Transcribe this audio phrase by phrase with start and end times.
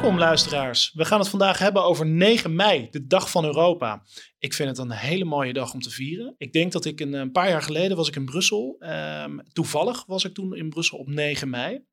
[0.00, 0.92] Welkom luisteraars.
[0.92, 4.02] We gaan het vandaag hebben over 9 mei, de dag van Europa.
[4.38, 6.34] Ik vind het een hele mooie dag om te vieren.
[6.38, 8.76] Ik denk dat ik een, paar jaar geleden was ik in Brussel.
[8.78, 11.84] Ehm, toevallig was ik toen in Brussel op 9 mei.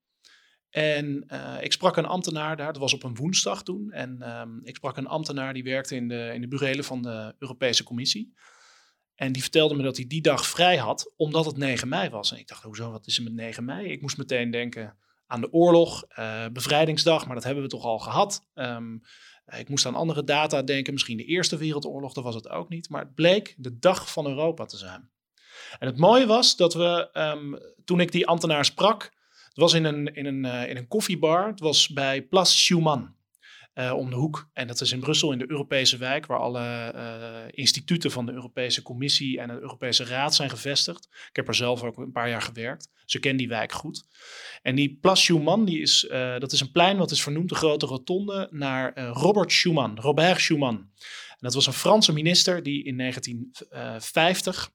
[0.70, 3.92] En uh, ik sprak een ambtenaar daar, dat was op een woensdag toen.
[3.92, 7.36] En um, ik sprak een ambtenaar die werkte in de, in de burelen van de
[7.40, 8.34] Europese Commissie.
[9.16, 12.32] En die vertelde me dat hij die dag vrij had, omdat het 9 mei was.
[12.32, 13.92] En ik dacht, hoezo, wat is er met 9 mei?
[13.92, 14.98] Ik moest meteen denken
[15.28, 18.48] aan de oorlog, uh, bevrijdingsdag, maar dat hebben we toch al gehad.
[18.56, 19.02] Um,
[19.56, 22.90] ik moest aan andere data denken, misschien de Eerste Wereldoorlog, dat was het ook niet.
[22.90, 25.10] Maar het bleek de dag van Europa te zijn.
[25.80, 29.04] En het mooie was dat we, um, toen ik die ambtenaar sprak,
[29.48, 33.16] het was in een, in een, uh, in een koffiebar, het was bij Place Schumann.
[33.80, 34.50] Uh, om de hoek.
[34.54, 38.32] En dat is in Brussel, in de Europese wijk, waar alle uh, instituten van de
[38.32, 41.08] Europese Commissie en de Europese Raad zijn gevestigd.
[41.30, 42.90] Ik heb er zelf ook een paar jaar gewerkt.
[43.06, 44.08] Ze kennen die wijk goed.
[44.62, 47.56] En die Place Schumann, die is, uh, dat is een plein wat is vernoemd, de
[47.56, 50.76] grote rotonde, naar Robert Schuman, Robert Schuman.
[51.30, 54.72] En dat was een Franse minister die in 1950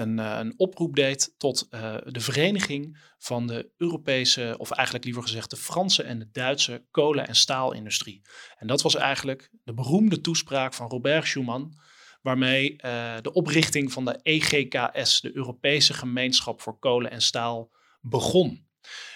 [0.00, 5.22] een, uh, een, oproep deed tot uh, de vereniging van de Europese, of eigenlijk liever
[5.22, 8.22] gezegd de Franse en de Duitse kolen- en staalindustrie.
[8.58, 11.78] En dat was eigenlijk de beroemde toespraak van Robert Schuman,
[12.22, 17.70] waarmee uh, de oprichting van de EGKS, de Europese Gemeenschap voor Kolen en Staal,
[18.00, 18.66] begon.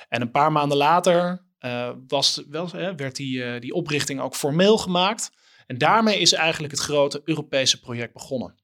[0.08, 1.42] En een paar maanden later
[2.08, 5.30] was, wel, werd die, die oprichting ook formeel gemaakt.
[5.66, 8.63] En daarmee is eigenlijk het grote Europese project begonnen.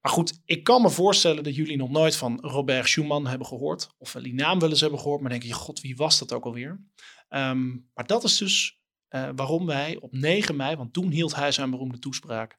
[0.00, 3.88] Maar goed, ik kan me voorstellen dat jullie nog nooit van Robert Schuman hebben gehoord.
[3.98, 6.44] Of die naam wel eens hebben gehoord, maar denk je, god, wie was dat ook
[6.44, 6.80] alweer?
[7.28, 8.80] Um, maar dat is dus
[9.10, 12.58] uh, waarom wij op 9 mei, want toen hield hij zijn beroemde toespraak,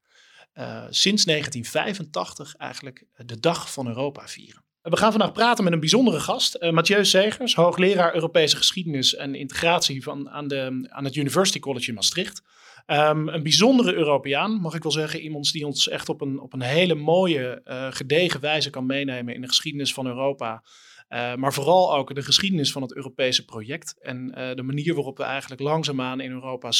[0.53, 4.63] uh, sinds 1985 eigenlijk de Dag van Europa vieren.
[4.81, 9.35] We gaan vandaag praten met een bijzondere gast, uh, Mathieu Segers, hoogleraar Europese geschiedenis en
[9.35, 12.41] integratie van, aan, de, aan het University College in Maastricht.
[12.87, 15.19] Um, een bijzondere Europeaan, mag ik wel zeggen.
[15.19, 19.33] Iemand die ons echt op een, op een hele mooie, uh, gedegen wijze kan meenemen
[19.33, 20.63] in de geschiedenis van Europa.
[21.09, 23.95] Uh, maar vooral ook de geschiedenis van het Europese project.
[24.01, 26.71] En uh, de manier waarop we eigenlijk langzaamaan in Europa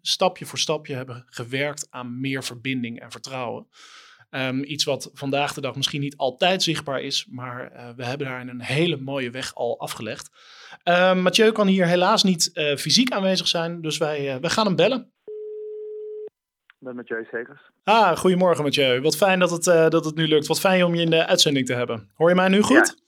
[0.00, 3.66] stapje voor stapje hebben gewerkt aan meer verbinding en vertrouwen.
[4.30, 8.48] Um, iets wat vandaag de dag misschien niet altijd zichtbaar is, maar we hebben daar
[8.48, 10.30] een hele mooie weg al afgelegd.
[10.84, 15.12] Uh, Mathieu kan hier helaas niet fysiek aanwezig zijn, dus wij, we gaan hem bellen.
[16.78, 17.60] Met Mathieu Segers.
[17.84, 19.00] Ah, goedemorgen Mathieu.
[19.00, 20.46] Wat fijn dat het, dat het nu lukt.
[20.46, 22.10] Wat fijn om je in de uitzending te hebben.
[22.14, 22.94] Hoor je mij nu goed?
[22.96, 23.04] Ja.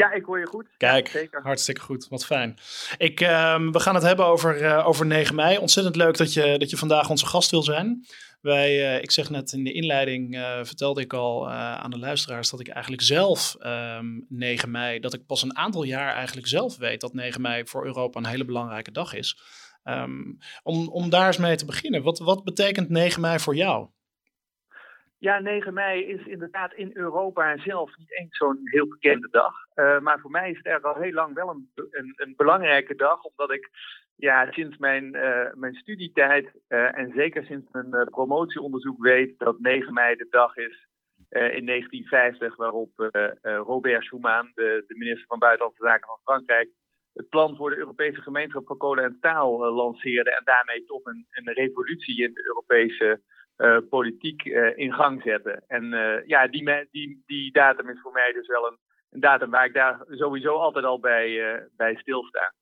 [0.00, 0.66] Ja, ik hoor je goed.
[0.76, 1.42] Kijk, zeker.
[1.42, 2.08] hartstikke goed.
[2.08, 2.58] Wat fijn.
[2.98, 5.58] Ik, uh, we gaan het hebben over, uh, over 9 mei.
[5.58, 8.06] Ontzettend leuk dat je, dat je vandaag onze gast wil zijn.
[8.40, 12.60] Wij, uh, ik zeg net in de inleiding, vertelde ik al aan de luisteraars dat
[12.60, 17.00] ik eigenlijk zelf um, 9 mei, dat ik pas een aantal jaar eigenlijk zelf weet
[17.00, 19.38] dat 9 mei voor Europa een hele belangrijke dag is.
[19.84, 23.88] Um, om, om daar eens mee te beginnen, wat, wat betekent 9 mei voor jou?
[25.18, 29.54] Ja, 9 mei is inderdaad in Europa zelf niet eens zo'n heel bekende dag.
[29.74, 32.94] Uh, maar voor mij is het er al heel lang wel een, een, een belangrijke
[32.94, 33.70] dag, omdat ik
[34.16, 39.92] ja, sinds mijn, uh, mijn studietijd uh, en zeker sinds mijn promotieonderzoek weet dat 9
[39.92, 40.88] mei de dag is
[41.30, 42.90] in 1950 waarop
[43.42, 46.68] Robert Schuman, de, de minister van Buitenlandse Zaken van Frankrijk,
[47.20, 51.26] het plan voor de Europese gemeenschap voor kolen en staal lanceerde en daarmee toch een,
[51.30, 53.20] een revolutie in de Europese
[53.56, 55.64] uh, politiek uh, in gang zetten.
[55.66, 55.84] En
[56.26, 58.78] ja, die, die, die datum is voor mij dus wel een,
[59.10, 62.54] een datum waar ik daar sowieso altijd al bij, bij stilsta.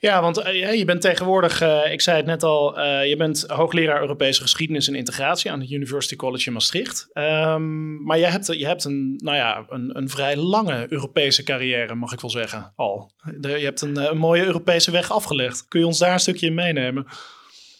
[0.00, 0.36] Ja, want
[0.76, 5.50] je bent tegenwoordig, ik zei het net al, je bent hoogleraar Europese geschiedenis en integratie
[5.50, 7.10] aan het University College in Maastricht.
[7.12, 11.94] Um, maar je hebt, je hebt een, nou ja, een, een vrij lange Europese carrière,
[11.94, 13.10] mag ik wel zeggen, al.
[13.40, 15.68] Je hebt een, een mooie Europese weg afgelegd.
[15.68, 17.06] Kun je ons daar een stukje in meenemen?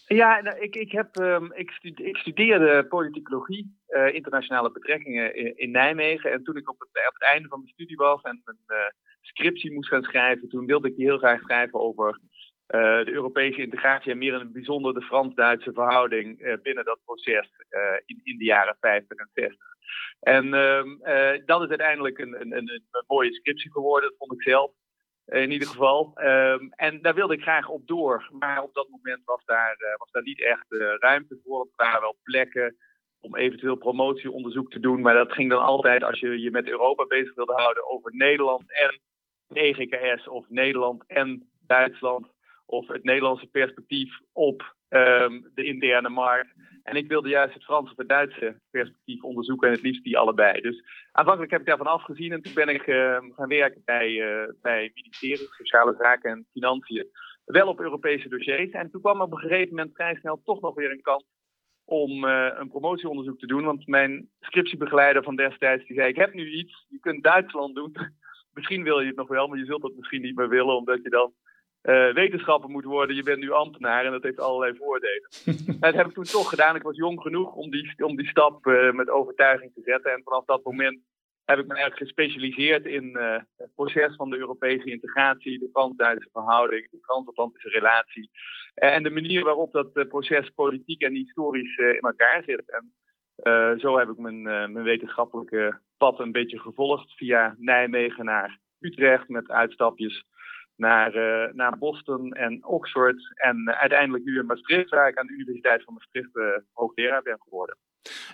[0.06, 1.70] Ja, nou, ik, ik, heb, um, ik,
[2.12, 3.76] studeerde, politicologie,
[4.12, 6.32] internationale betrekkingen in, Nijmegen.
[6.32, 8.76] En toen ik op het, op het einde van mijn studie was en uh,
[9.20, 13.62] scriptie moest gaan schrijven, toen wilde ik die heel graag schrijven over uh, de Europese
[13.62, 17.50] integratie en meer in het bijzonder de Frans-Duitse verhouding binnen dat proces
[18.04, 19.58] in, in de jaren 50 en 60.
[20.20, 21.00] En um,
[21.46, 24.70] dat is uiteindelijk een, een, een, mooie scriptie geworden, dat vond ik zelf
[25.24, 26.12] in ieder geval.
[26.16, 28.28] Um, en daar wilde ik graag op door.
[28.38, 30.66] Maar op dat moment was daar, was daar niet echt
[30.98, 31.60] ruimte voor.
[31.60, 32.76] Er waren wel plekken
[33.20, 35.00] om eventueel promotieonderzoek te doen.
[35.00, 38.72] Maar dat ging dan altijd als je je met Europa bezig wilde houden over Nederland
[38.72, 39.00] en
[39.52, 42.26] EGKS of Nederland en Duitsland.
[42.66, 46.48] Of het Nederlandse perspectief op um, de interne markt.
[46.82, 50.18] En ik wilde juist het Franse of het Duitse perspectief onderzoeken en het liefst die
[50.18, 50.60] allebei.
[50.60, 50.82] Dus
[51.12, 54.90] aanvankelijk heb ik daarvan afgezien en toen ben ik uh, gaan werken bij, uh, bij
[54.94, 57.10] ministerie Sociale Zaken en Financiën
[57.44, 58.70] wel op Europese dossiers.
[58.70, 61.24] En toen kwam op een gegeven moment vrij snel toch nog weer een kans
[61.88, 63.64] om uh, een promotieonderzoek te doen.
[63.64, 67.96] Want mijn scriptiebegeleider van destijds die zei: Ik heb nu iets, je kunt Duitsland doen.
[68.54, 71.02] misschien wil je het nog wel, maar je zult het misschien niet meer willen, omdat
[71.02, 71.32] je dan
[71.82, 73.16] uh, wetenschapper moet worden.
[73.16, 75.28] Je bent nu ambtenaar en dat heeft allerlei voordelen.
[75.80, 76.76] dat heb ik toen toch gedaan.
[76.76, 80.12] Ik was jong genoeg om die, om die stap uh, met overtuiging te zetten.
[80.12, 80.98] En vanaf dat moment
[81.48, 86.28] heb ik me eigenlijk gespecialiseerd in uh, het proces van de Europese integratie, de Frans-Duitse
[86.32, 88.30] verhouding, de transatlantische relatie.
[88.74, 92.70] en de manier waarop dat proces politiek en historisch in elkaar zit.
[92.70, 92.92] En
[93.80, 99.50] zo heb ik mijn, mijn wetenschappelijke pad een beetje gevolgd via Nijmegen naar Utrecht met
[99.50, 100.24] uitstapjes
[100.76, 101.12] naar,
[101.54, 103.32] naar Boston en Oxford.
[103.34, 106.30] En uiteindelijk nu in Maastricht, waar ik aan de Universiteit van Maastricht
[106.72, 107.76] hoogleraar ben geworden.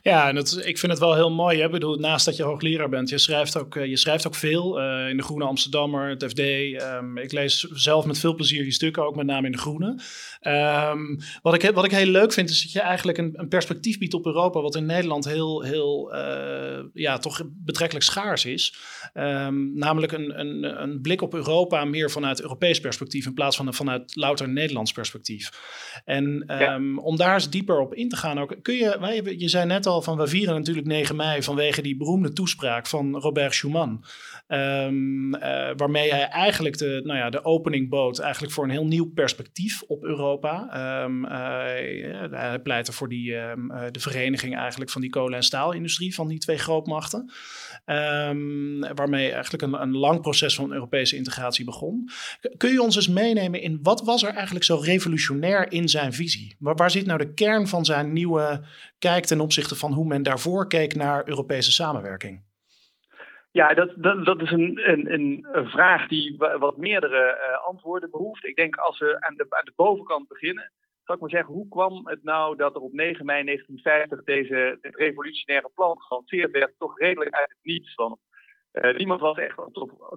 [0.03, 1.59] Ja, en dat, ik vind het wel heel mooi.
[1.59, 1.65] Hè?
[1.65, 4.81] Ik bedoel, naast dat je hoogleraar bent, je schrijft ook, eh, je schrijft ook veel
[4.81, 6.38] uh, in de Groene Amsterdammer, het FD.
[6.38, 9.59] Um, ehm, ik lees zelf met veel plezier je stukken, ook met name in de
[9.59, 10.00] Groene.
[10.41, 13.99] Um, wat, ik, wat ik heel leuk vind, is dat je eigenlijk een, een perspectief
[13.99, 18.75] biedt op Europa, wat in Nederland heel, heel uh, ja, toch betrekkelijk schaars is.
[19.15, 23.75] Um, namelijk een, een, een blik op Europa meer vanuit Europees perspectief in plaats van
[23.75, 25.50] vanuit louter Nederlands perspectief.
[26.05, 26.81] En ja.
[26.97, 29.87] om daar eens dieper op in te gaan, ook, kun je, wij, je zei net
[29.87, 34.05] al van we vieren natuurlijk 9 mei vanwege die beroemde toespraak van Robert Schuman.
[34.49, 38.87] Um, uh, waarmee hij eigenlijk de, nou ja, de opening bood eigenlijk voor een heel
[38.87, 40.62] nieuw perspectief op Europa.
[41.05, 41.31] Um, uh,
[42.31, 46.29] hij pleitte voor die, um, uh, de vereniging eigenlijk van die kolen- en staalindustrie van
[46.29, 47.32] die twee grootmachten.
[48.94, 52.11] waarmee eigenlijk een, een lang proces van Europese integratie begon.
[52.56, 56.56] Kun je ons eens meenemen in wat was er eigenlijk zo revolutionair in zijn visie?
[56.58, 58.64] Waar zit nou de kern van zijn nieuwe
[58.99, 62.43] kijk ten opzichte van hoe men daarvoor keek naar Europese samenwerking?
[63.55, 68.45] Ja, dat, dat, dat is een, een, een vraag die wat meerdere uh, antwoorden behoeft.
[68.45, 70.73] Ik denk als we aan de, aan de bovenkant beginnen,
[71.05, 74.79] zal ik maar zeggen, hoe kwam het nou dat er op 9 mei 1950 deze
[74.81, 77.95] dit revolutionaire plan gelanceerd werd, toch redelijk uit het niets?
[77.95, 78.19] Want
[78.73, 79.59] uh, niemand was echt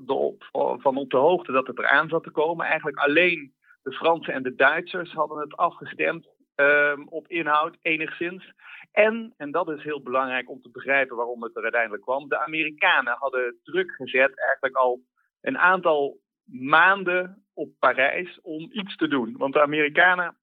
[0.08, 0.44] op,
[0.82, 2.66] van op de hoogte dat het eraan zat te komen.
[2.66, 8.52] Eigenlijk alleen de Fransen en de Duitsers hadden het afgestemd um, op inhoud, enigszins.
[8.98, 12.40] En, en dat is heel belangrijk om te begrijpen waarom het er uiteindelijk kwam, de
[12.40, 15.02] Amerikanen hadden druk gezet eigenlijk al
[15.42, 19.38] een aantal maanden op Parijs om iets te doen.
[19.38, 20.38] Want de Amerikanen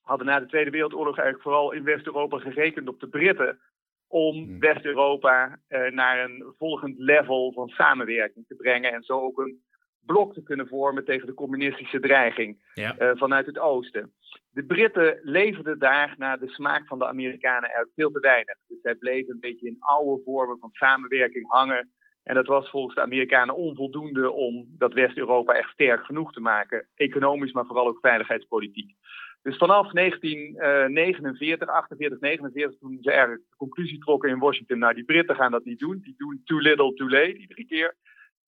[0.00, 3.60] hadden na de Tweede Wereldoorlog eigenlijk vooral in West-Europa gerekend op de Britten
[4.06, 4.58] om hmm.
[4.58, 9.62] West-Europa eh, naar een volgend level van samenwerking te brengen en zo ook een
[10.06, 12.96] blok te kunnen vormen tegen de communistische dreiging ja.
[12.98, 14.12] uh, vanuit het oosten.
[14.50, 18.56] De Britten leverden daar naar de smaak van de Amerikanen eigenlijk veel te weinig.
[18.66, 21.90] Dus zij bleven een beetje in oude vormen van samenwerking hangen.
[22.22, 26.88] En dat was volgens de Amerikanen onvoldoende om dat West-Europa echt sterk genoeg te maken.
[26.94, 28.94] Economisch, maar vooral ook veiligheidspolitiek.
[29.42, 35.04] Dus vanaf 1949, 48, 49, toen ze eigenlijk de conclusie trokken in Washington, nou die
[35.04, 37.96] Britten gaan dat niet doen, die doen too little, too late iedere keer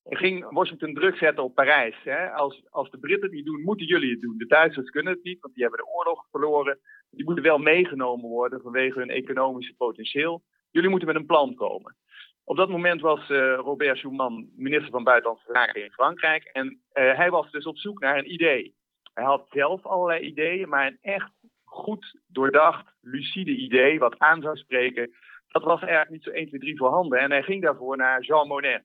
[0.04, 1.96] ging Washington druk zetten op Parijs.
[2.02, 2.30] Hè?
[2.30, 4.38] Als, als de Britten die doen, moeten jullie het doen.
[4.38, 6.78] De Duitsers kunnen het niet, want die hebben de oorlog verloren.
[7.10, 10.42] Die moeten wel meegenomen worden vanwege hun economische potentieel.
[10.70, 11.96] Jullie moeten met een plan komen.
[12.44, 16.44] Op dat moment was uh, Robert Schuman minister van Buitenlandse Zaken in Frankrijk.
[16.44, 18.74] En uh, hij was dus op zoek naar een idee.
[19.14, 21.30] Hij had zelf allerlei ideeën, maar een echt
[21.64, 25.10] goed doordacht, lucide idee wat aan zou spreken.
[25.48, 27.18] Dat was eigenlijk niet zo 1, 2, 3 voorhanden.
[27.18, 28.84] En hij ging daarvoor naar Jean Monnet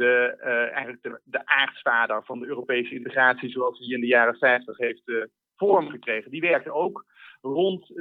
[0.00, 4.36] de, uh, eigenlijk de, de aartsvader van de Europese integratie, zoals hij in de jaren
[4.36, 5.24] 50 heeft uh,
[5.56, 6.30] vorm gekregen.
[6.30, 7.04] Die werkte ook
[7.40, 7.96] rond uh,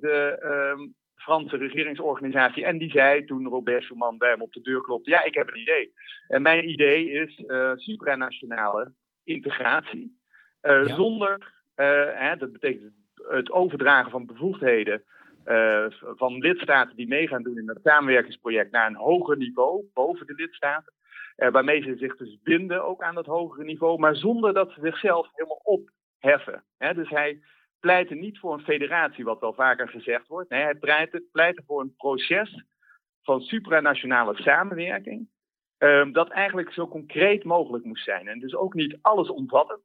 [0.00, 2.64] de ehm, Franse regeringsorganisatie.
[2.64, 5.48] En die zei toen Robert Schuman bij hem op de deur klopte: Ja, ik heb
[5.48, 5.92] een idee.
[6.28, 7.42] En mijn idee is
[7.74, 8.92] supranationale
[9.24, 10.18] integratie.
[10.60, 10.84] Ja.
[10.84, 11.52] Zonder,
[12.14, 12.92] hè, dat betekent
[13.28, 15.04] het overdragen van bevoegdheden.
[16.16, 20.34] van lidstaten die mee gaan doen in het samenwerkingsproject naar een hoger niveau, boven de
[20.34, 20.92] lidstaten.
[21.40, 24.80] Uh, waarmee ze zich dus binden ook aan dat hogere niveau, maar zonder dat ze
[24.80, 26.64] zichzelf helemaal opheffen.
[26.78, 26.94] Hè?
[26.94, 27.40] Dus hij
[27.80, 30.50] pleitte niet voor een federatie, wat wel vaker gezegd wordt.
[30.50, 32.64] Nee, hij pleitte, pleitte voor een proces
[33.22, 35.28] van supranationale samenwerking,
[35.78, 38.28] um, dat eigenlijk zo concreet mogelijk moest zijn.
[38.28, 39.82] En dus ook niet alles omvattend,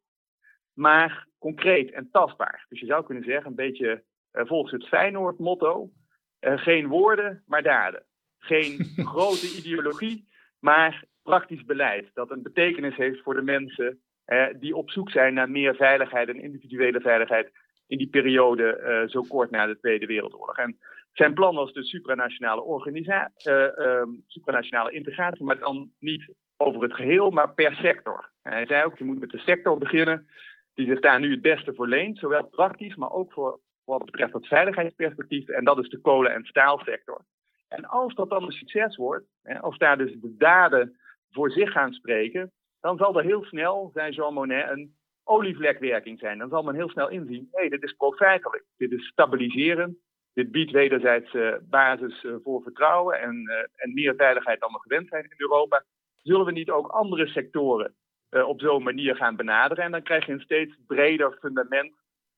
[0.74, 2.66] maar concreet en tastbaar.
[2.70, 5.92] Dus je zou kunnen zeggen, een beetje uh, volgens het Feyenoord-motto,
[6.40, 8.06] uh, geen woorden, maar daden.
[8.38, 8.78] Geen
[9.14, 10.28] grote ideologie,
[10.60, 12.10] maar praktisch beleid.
[12.14, 16.30] Dat een betekenis heeft voor de mensen eh, die op zoek zijn naar meer veiligheid
[16.30, 17.52] en individuele veiligheid
[17.88, 20.58] in die periode eh, zo kort na de Tweede Wereldoorlog.
[20.58, 20.78] En
[21.14, 26.94] zijn plan was de supranationale, organisa uh, uh, supranationale integratie, maar dan niet over het
[26.94, 28.32] geheel, maar per sector.
[28.42, 30.28] Hij zei ook, je moet met de sector beginnen
[30.74, 34.34] die zich daar nu het beste voor leent, zowel praktisch, maar ook voor wat betreft
[34.34, 35.48] het veiligheidsperspectief.
[35.48, 37.26] En dat is de kolen- en staalsector.
[37.68, 41.00] En als dat dan een succes wordt, hè, als daar dus de daden
[41.36, 46.38] voor zich gaan spreken, dan zal er heel snel, zei Jean Monnet, een olievlekwerking zijn.
[46.38, 49.98] Dan zal men heel snel inzien, hé, hey, dit is profijtelijk, dit is stabiliserend,
[50.34, 54.80] dit biedt wederzijds uh, basis uh, voor vertrouwen en, uh, en meer veiligheid dan we
[54.80, 55.84] gewend zijn in Europa.
[56.16, 57.96] Zullen we niet ook andere sectoren
[58.30, 59.84] op zo'n manier gaan benaderen?
[59.84, 61.94] En dan krijg je een steeds breder fundament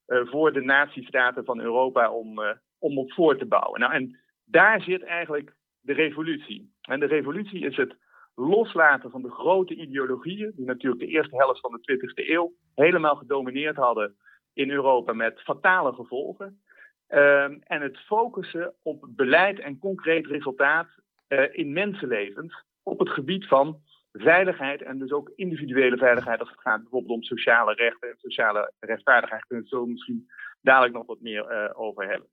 [0.06, 2.40] voor de natiestaten van Europa om,
[2.80, 3.80] om op voor te bouwen.
[3.80, 6.74] Nou, en daar zit eigenlijk de revolutie.
[6.82, 7.96] En de revolutie is het
[8.40, 13.16] loslaten van de grote ideologieën, die natuurlijk de eerste helft van de 20e eeuw helemaal
[13.16, 14.16] gedomineerd hadden
[14.54, 16.62] in Europa met fatale gevolgen.
[17.10, 20.88] Um, en het focussen op beleid en concreet resultaat
[21.28, 26.62] uh, in mensenlevens op het gebied van veiligheid en dus ook individuele veiligheid als het
[26.62, 29.40] gaat bijvoorbeeld om sociale rechten en sociale rechtvaardigheid.
[29.40, 30.30] Daar kunnen we zo misschien
[30.62, 32.28] dadelijk nog wat meer uh, over hebben.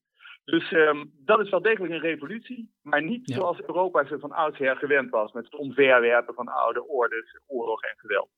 [0.44, 3.34] Dus um, dat is wel degelijk een revolutie, maar niet ja.
[3.34, 7.94] zoals Europa ze van oudsher gewend was, met het omverwerpen van oude ordes, oorlog en
[7.96, 8.28] geweld.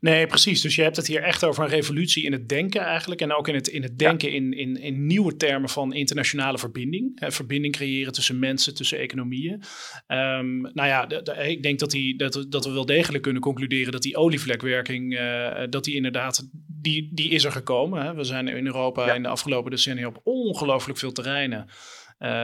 [0.00, 0.60] Nee, precies.
[0.60, 3.20] Dus je hebt het hier echt over een revolutie in het denken eigenlijk.
[3.20, 4.34] En ook in het, in het denken ja.
[4.34, 7.20] in, in, in nieuwe termen van internationale verbinding.
[7.20, 9.62] Hè, verbinding creëren tussen mensen, tussen economieën.
[10.08, 13.92] Um, nou ja, de, ik denk dat, die, dat, dat we wel degelijk kunnen concluderen
[13.92, 18.02] dat die olievlekwerking, uh, dat die inderdaad, die, die is er gekomen.
[18.02, 18.14] Hè.
[18.14, 19.14] We zijn in Europa ja.
[19.14, 21.68] in de afgelopen decennia op ongelooflijk veel terreinen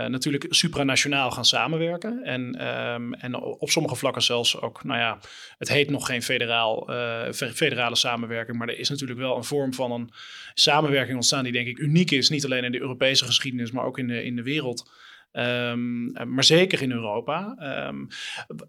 [0.09, 2.25] natuurlijk supranationaal gaan samenwerken.
[2.25, 5.19] En, um, en op sommige vlakken zelfs ook, nou ja,
[5.59, 9.75] het heet nog geen federaal, uh, federale samenwerking, maar er is natuurlijk wel een vorm
[9.75, 10.11] van een
[10.55, 12.29] samenwerking ontstaan die denk ik uniek is.
[12.29, 14.91] Niet alleen in de Europese geschiedenis, maar ook in de, in de wereld.
[15.39, 17.57] Um, maar zeker in Europa.
[17.89, 18.09] Um,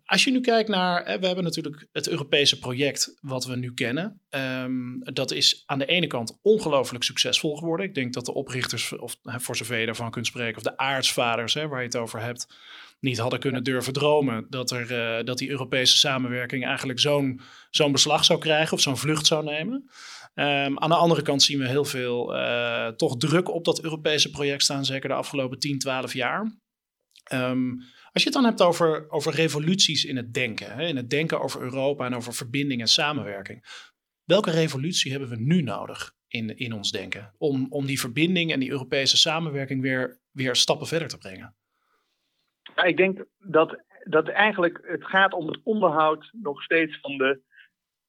[0.05, 4.21] als je nu kijkt naar, we hebben natuurlijk het Europese project wat we nu kennen.
[4.29, 7.85] Um, dat is aan de ene kant ongelooflijk succesvol geworden.
[7.85, 11.53] Ik denk dat de oprichters, of voor zover je daarvan kunt spreken, of de aartsvaders
[11.53, 12.47] hè, waar je het over hebt,
[12.99, 17.91] niet hadden kunnen durven dromen dat, er, uh, dat die Europese samenwerking eigenlijk zo'n zo'n
[17.91, 19.89] beslag zou krijgen of zo'n vlucht zou nemen.
[20.35, 24.29] Um, aan de andere kant zien we heel veel uh, toch druk op dat Europese
[24.29, 26.57] project staan, zeker de afgelopen 10, 12 jaar.
[27.33, 27.77] Um,
[28.11, 31.41] als je het dan hebt over, over revoluties in het denken, hè, in het denken
[31.41, 33.87] over Europa en over verbinding en samenwerking.
[34.23, 38.59] Welke revolutie hebben we nu nodig in, in ons denken om, om die verbinding en
[38.59, 41.55] die Europese samenwerking weer, weer stappen verder te brengen?
[42.79, 47.41] Ja, ik denk dat, dat eigenlijk het gaat om het onderhoud nog steeds van de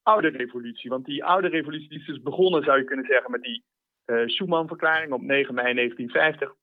[0.02, 0.90] oude revolutie.
[0.90, 3.64] Want die oude revolutie die is dus begonnen, zou je kunnen zeggen, met die
[4.06, 6.54] uh, Schuman-verklaring op 9 mei 1950.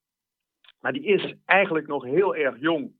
[0.79, 2.91] Maar die is eigenlijk nog heel erg jong.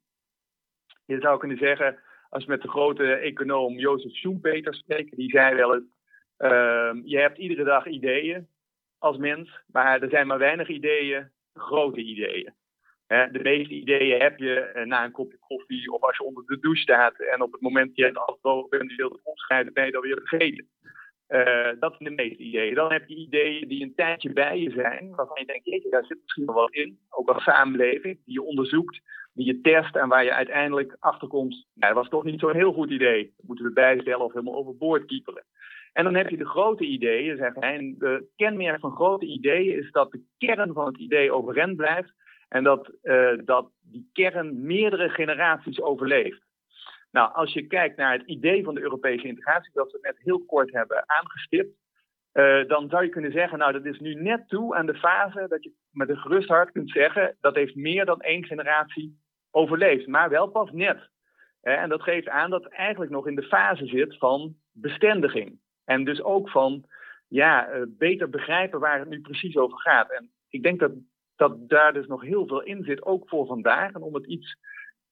[1.06, 2.00] Je zou kunnen zeggen,
[2.30, 5.90] als je met de grote econoom Jozef Schumpeter spreekt, die zei wel eens:
[6.38, 8.48] uh, Je hebt iedere dag ideeën
[8.98, 12.54] als mens, maar er zijn maar weinig ideeën, grote ideeën.
[13.08, 16.60] De meeste ideeën heb je eh, na een kopje koffie of als je onder de
[16.60, 19.74] douche staat en op het moment dat je het afdrogen bent en je wilt het
[19.74, 20.68] ben je dan weer vergeten.
[21.30, 22.76] Uh, dat zijn de meeste ideeën.
[22.76, 26.20] Dan heb je ideeën die een tijdje bij je zijn, waarvan je denkt, daar zit
[26.22, 27.00] misschien wel wat in.
[27.10, 29.02] Ook als samenleving, die je onderzoekt,
[29.34, 32.74] die je test en waar je uiteindelijk achterkomt, nou, dat was toch niet zo'n heel
[32.74, 33.34] goed idee.
[33.38, 35.44] Dat moeten we bijstellen of helemaal overboord kieperen.
[35.94, 37.76] En dan heb je de grote ideeën, zeg hij.
[37.76, 42.14] En de kenmerk van grote ideeën is dat de kern van het idee overeind blijft
[42.48, 46.46] en dat, uh, dat die kern meerdere generaties overleeft.
[47.12, 50.46] Nou, als je kijkt naar het idee van de Europese integratie, dat we net heel
[50.46, 51.76] kort hebben aangestipt,
[52.34, 55.46] uh, dan zou je kunnen zeggen, nou, dat is nu net toe aan de fase
[55.48, 59.20] dat je met een gerust hart kunt zeggen, dat heeft meer dan één generatie
[59.52, 61.10] overleefd, maar wel pas net.
[61.62, 65.60] en dat geeft aan dat het eigenlijk nog in de fase zit van bestendiging.
[65.86, 66.86] En dus ook van
[67.28, 70.12] ja, uh, beter begrijpen waar het nu precies over gaat.
[70.12, 70.92] En ik denk dat,
[71.38, 73.94] dat daar dus nog heel veel in zit, ook voor vandaag.
[73.94, 74.58] En om het iets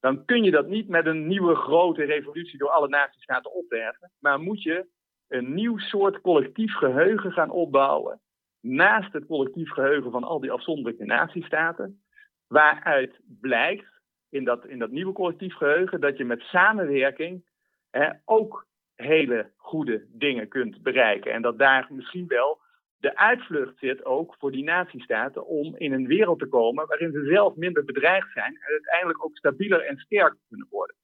[0.00, 4.40] dan kun je dat niet met een nieuwe grote revolutie door alle natiestaten opwerken, maar
[4.40, 4.86] moet je
[5.28, 8.20] een nieuw soort collectief geheugen gaan opbouwen.
[8.60, 12.02] Naast het collectief geheugen van al die afzonderlijke natiestaten.
[12.46, 17.44] Waaruit blijkt in dat, in dat nieuwe collectief geheugen dat je met samenwerking
[17.90, 18.66] hè, ook
[19.00, 21.32] hele goede dingen kunt bereiken.
[21.32, 22.60] En dat daar misschien wel
[23.00, 27.24] de uitvlucht zit ook voor die natiestaten om in een wereld te komen waarin ze
[27.24, 30.96] zelf minder bedreigd zijn en uiteindelijk ook stabieler en sterker kunnen worden.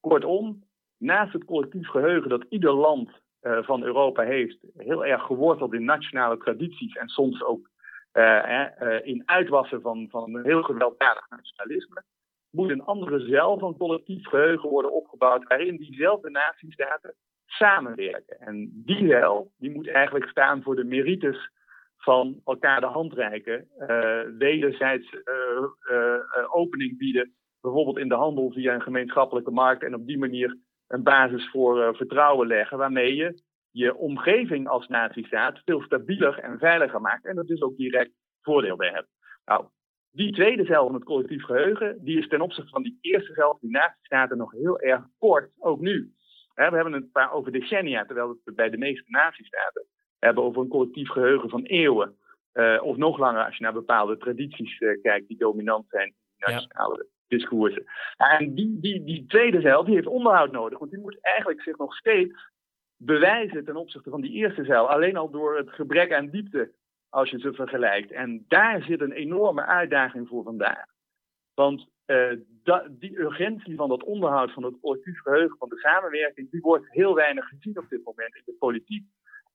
[0.00, 0.64] Kortom,
[0.98, 3.10] naast het collectief geheugen dat ieder land
[3.42, 7.70] uh, van Europa heeft, heel erg geworteld in nationale tradities en soms ook
[8.12, 12.02] uh, uh, in uitwassen van, van een heel gewelddadig nationalisme,
[12.50, 17.14] moet een andere zelf van collectief geheugen worden opgebouwd waarin diezelfde natiestaten
[17.48, 18.40] samenwerken.
[18.40, 21.50] En die wel, die moet eigenlijk staan voor de merites
[21.96, 25.20] van elkaar de hand reiken, uh, wederzijds uh,
[25.90, 30.56] uh, opening bieden, bijvoorbeeld in de handel via een gemeenschappelijke markt en op die manier
[30.86, 37.00] een basis voor vertrouwen leggen, waarmee je je omgeving als natiestaat veel stabieler en veiliger
[37.00, 38.10] maakt en er dus ook direct
[38.42, 39.08] voordeel bij hebt.
[39.44, 39.66] Nou,
[40.10, 43.58] die tweede zelf van het collectief geheugen, die is ten opzichte van die eerste zelf,
[43.58, 46.12] die natiestaten, nog heel erg kort, ook nu
[46.66, 49.86] we hebben het paar over decennia, terwijl we het bij de meeste natiestaten
[50.18, 52.16] hebben over een collectief geheugen van eeuwen.
[52.54, 56.14] Uh, of nog langer als je naar bepaalde tradities uh, kijkt die dominant zijn in
[56.36, 57.36] nationale ja.
[57.36, 57.84] discoursen.
[58.16, 61.76] En die, die, die tweede zeil die heeft onderhoud nodig, want die moet eigenlijk zich
[61.76, 62.50] nog steeds
[62.96, 64.90] bewijzen ten opzichte van die eerste zeil.
[64.90, 66.72] Alleen al door het gebrek aan diepte
[67.08, 68.10] als je ze vergelijkt.
[68.10, 70.84] En daar zit een enorme uitdaging voor vandaag.
[71.54, 76.60] Want uh, die urgentie van dat onderhoud van het collectief geheugen van de samenwerking, die
[76.60, 79.06] wordt heel weinig gezien op dit moment in de politiek.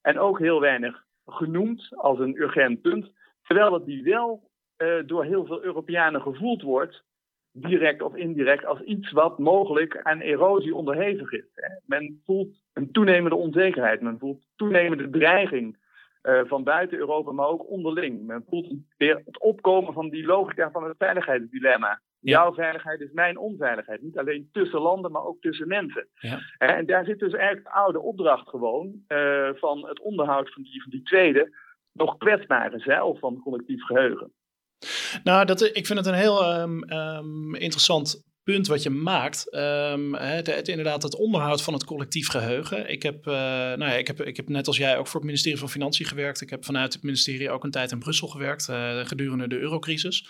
[0.01, 3.11] En ook heel weinig genoemd als een urgent punt.
[3.43, 7.03] Terwijl het die wel uh, door heel veel Europeanen gevoeld wordt,
[7.51, 11.49] direct of indirect, als iets wat mogelijk aan erosie onderhevig is.
[11.53, 11.75] Hè.
[11.85, 15.77] Men voelt een toenemende onzekerheid, men voelt toenemende dreiging
[16.23, 18.25] uh, van buiten Europa, maar ook onderling.
[18.25, 22.01] Men voelt weer het opkomen van die logica van het veiligheidsdilemma.
[22.23, 24.01] Jouw veiligheid is mijn onveiligheid.
[24.01, 26.07] Niet alleen tussen landen, maar ook tussen mensen.
[26.13, 26.39] Ja.
[26.57, 30.81] En daar zit dus eigenlijk de oude opdracht gewoon uh, van het onderhoud van die,
[30.81, 31.57] van die tweede,
[31.91, 34.31] nog kwetsbare zeil van collectief geheugen.
[35.23, 39.55] Nou, dat, ik vind het een heel um, um, interessant punt wat je maakt.
[39.55, 42.89] Um, het, het, inderdaad, het onderhoud van het collectief geheugen.
[42.89, 45.29] Ik heb, uh, nou ja, ik, heb, ik heb net als jij ook voor het
[45.29, 46.41] ministerie van Financiën gewerkt.
[46.41, 50.27] Ik heb vanuit het ministerie ook een tijd in Brussel gewerkt uh, gedurende de eurocrisis.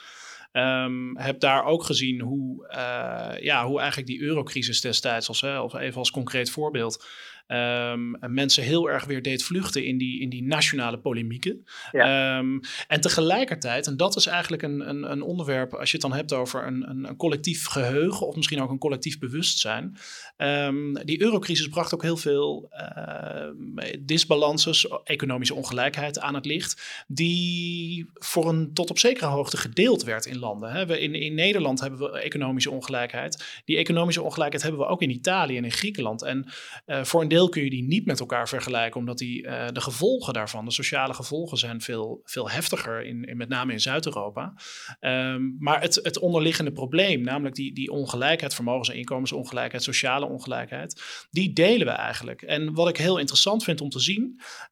[0.53, 5.59] Um, heb daar ook gezien hoe, uh, ja, hoe eigenlijk die eurocrisis destijds, als, hè,
[5.59, 7.05] of even als concreet voorbeeld,
[7.47, 11.65] um, mensen heel erg weer deed vluchten in die, in die nationale polemieken.
[11.91, 16.17] Um, en tegelijkertijd, en dat is eigenlijk een, een, een, onderwerp, als je het dan
[16.17, 19.97] hebt over een, een, een collectief geheugen of misschien ook een collectief bewustzijn.
[20.37, 28.09] Um, die eurocrisis bracht ook heel veel uh, disbalances, economische ongelijkheid aan het licht, die
[28.13, 30.71] voor een tot op zekere hoogte gedeeld werd in landen.
[30.71, 30.85] Hè.
[30.85, 33.61] We in, in Nederland hebben we economische ongelijkheid.
[33.65, 36.21] Die economische ongelijkheid hebben we ook in Italië en in Griekenland.
[36.21, 36.51] En
[36.85, 39.81] uh, voor een deel kun je die niet met elkaar vergelijken, omdat die, uh, de
[39.81, 44.53] gevolgen daarvan, de sociale gevolgen, zijn veel, veel heftiger, in, in met name in Zuid-Europa.
[45.01, 51.01] Um, maar het, het onderliggende probleem, namelijk die, die ongelijkheid, vermogens- en inkomensongelijkheid, sociale ongelijkheid,
[51.31, 52.41] die delen we eigenlijk.
[52.41, 54.21] En wat ik heel interessant vind om te zien,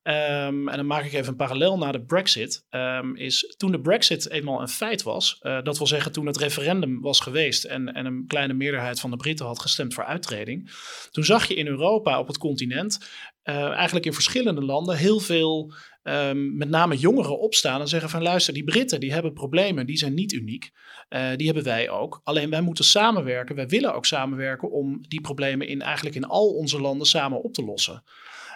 [0.03, 3.81] um, en dan maak ik even een parallel naar de Brexit, um, is toen de
[3.81, 7.93] Brexit eenmaal een feit was, uh, dat wil zeggen toen het referendum was geweest en,
[7.93, 10.71] en een kleine meerderheid van de Britten had gestemd voor uittreding,
[11.11, 12.99] toen zag je in Europa op het continent,
[13.43, 18.21] uh, eigenlijk in verschillende landen, heel veel, um, met name jongeren opstaan en zeggen van
[18.21, 20.71] luister, die Britten die hebben problemen, die zijn niet uniek.
[21.09, 22.21] Uh, die hebben wij ook.
[22.23, 26.47] Alleen wij moeten samenwerken, wij willen ook samenwerken om die problemen in eigenlijk in al
[26.47, 28.03] onze landen samen op te lossen.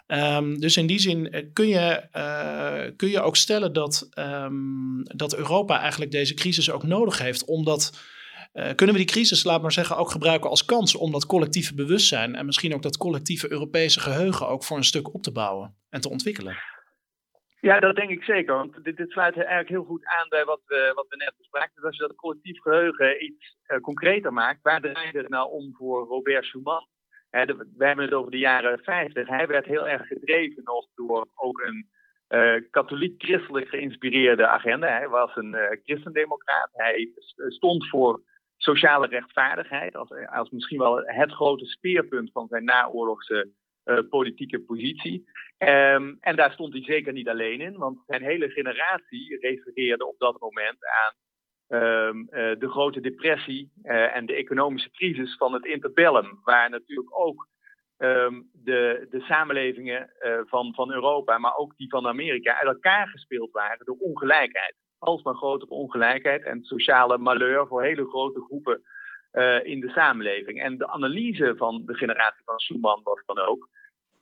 [0.07, 5.03] Um, dus in die zin eh, kun je, uh, kun je ook stellen dat, um,
[5.03, 8.03] dat Europa eigenlijk deze crisis ook nodig heeft, omdat
[8.53, 11.75] uh, kunnen we die crisis, laat maar zeggen, ook gebruiken als kans om dat collectieve
[11.75, 15.75] bewustzijn en misschien ook dat collectieve Europese geheugen ook voor een stuk op te bouwen
[15.89, 16.57] en te ontwikkelen?
[17.59, 18.55] Ja, dat denk ik zeker.
[18.55, 21.71] Want dit, dit sluit eigenlijk heel goed aan bij wat we, wat we net bespraken.
[21.75, 26.07] Dus als je dat collectief geheugen iets concreter maakt, waar draait het nou om voor
[26.07, 26.87] Robert Schuman?
[27.35, 29.27] Wij hebben het over de jaren 50.
[29.27, 31.89] Hij werd heel erg gedreven nog door ook een
[32.29, 34.87] uh, katholiek-christelijk geïnspireerde agenda.
[34.87, 36.69] Hij was een uh, christendemocraat.
[36.73, 37.09] Hij
[37.47, 38.21] stond voor
[38.57, 43.49] sociale rechtvaardigheid als, als misschien wel het grote speerpunt van zijn naoorlogse
[44.09, 45.29] politieke positie.
[45.57, 50.15] Um, en daar stond hij zeker niet alleen in, want zijn hele generatie refereerde op
[50.17, 51.13] dat moment aan
[51.67, 57.19] um, uh, de grote depressie uh, en de economische crisis van het interbellum, waar natuurlijk
[57.19, 57.47] ook
[57.97, 60.09] um, de, de samenlevingen
[60.45, 64.75] van, van Europa, maar ook die van Amerika, uit elkaar gespeeld waren door ongelijkheid.
[64.97, 68.81] Alsmaar grotere ongelijkheid en sociale malheur voor hele grote groepen
[69.63, 70.61] in de samenleving.
[70.61, 73.69] En de analyse van de generatie van Schuman was dan ook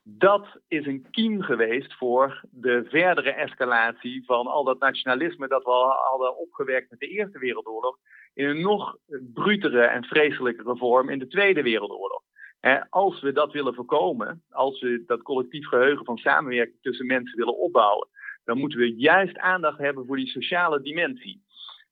[0.04, 5.70] dat is een kiem geweest voor de verdere escalatie van al dat nationalisme dat we
[5.70, 7.98] al hadden opgewerkt met de Eerste Wereldoorlog
[8.34, 8.98] in een nog
[9.34, 12.22] brutere en vreselijkere vorm in de Tweede Wereldoorlog.
[12.90, 17.58] als we dat willen voorkomen, als we dat collectief geheugen van samenwerking tussen mensen willen
[17.58, 18.08] opbouwen,
[18.44, 21.42] dan moeten we juist aandacht hebben voor die sociale dimensie.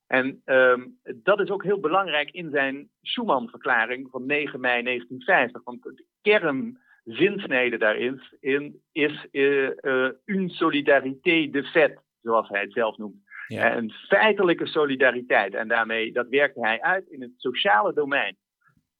[0.07, 5.63] En um, dat is ook heel belangrijk in zijn Schuman-verklaring van 9 mei 1950.
[5.63, 12.61] Want de kern zinsnede daarin in, is uh, uh, une solidarité de fait, zoals hij
[12.61, 13.29] het zelf noemt.
[13.47, 13.77] Ja.
[13.77, 15.53] Een feitelijke solidariteit.
[15.53, 18.37] En daarmee, dat werkte hij uit in het sociale domein.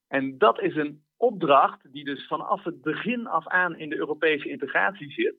[0.07, 4.49] En dat is een opdracht die dus vanaf het begin af aan in de Europese
[4.49, 5.35] integratie zit.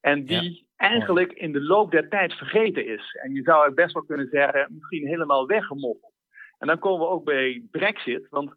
[0.00, 0.88] En die ja.
[0.88, 3.18] eigenlijk in de loop der tijd vergeten is.
[3.22, 6.12] En je zou het best wel kunnen zeggen, misschien helemaal weggemoffeld.
[6.58, 8.28] En dan komen we ook bij Brexit.
[8.28, 8.54] Want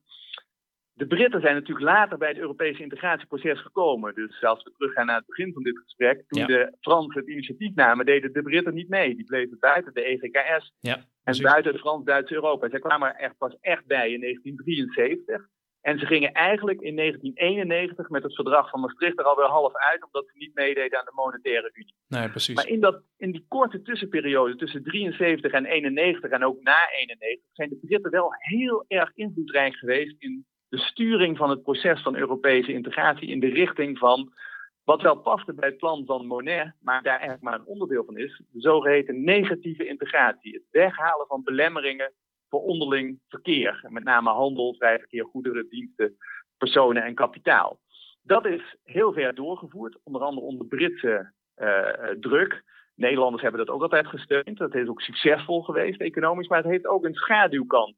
[1.02, 4.16] de Britten zijn natuurlijk later bij het Europese integratieproces gekomen.
[4.16, 7.76] Dus als we teruggaan naar het begin van dit gesprek, toen de Fransen het initiatief
[7.76, 9.16] namen, deden de Britten niet mee.
[9.16, 12.70] Die bleven buiten de EGKS ja, en buiten het Frans-Duitse Europa.
[12.70, 15.48] Zij kwamen er pas echt bij in 1973.
[15.82, 20.06] En ze gingen eigenlijk in 1991 met het verdrag van Maastricht er alweer half uit,
[20.06, 21.96] omdat ze niet meededen aan de monetaire unie.
[22.08, 22.56] Nee, precies.
[22.56, 27.50] Maar in, dat, in die korte tussenperiode tussen 73 en 91 en ook na 91
[27.54, 32.16] zijn de Britten wel heel erg invloedrijk geweest in de sturing van het proces van
[32.16, 34.34] Europese integratie in de richting van
[34.84, 38.18] wat wel paste bij het plan van Monet, maar daar eigenlijk maar een onderdeel van
[38.18, 40.54] is, de zogeheten negatieve integratie.
[40.54, 42.14] Het weghalen van belemmeringen
[42.50, 46.18] voor onderling verkeer, met name handel, vrij verkeer, goederen, diensten,
[46.58, 47.80] personen en kapitaal.
[48.24, 51.88] Dat is heel ver doorgevoerd, onder andere onder Britse uh,
[52.20, 52.64] druk.
[52.96, 54.58] Nederlanders hebben dat ook altijd gesteund.
[54.58, 57.96] Dat is ook succesvol geweest economisch, maar het heeft ook een schaduwkant.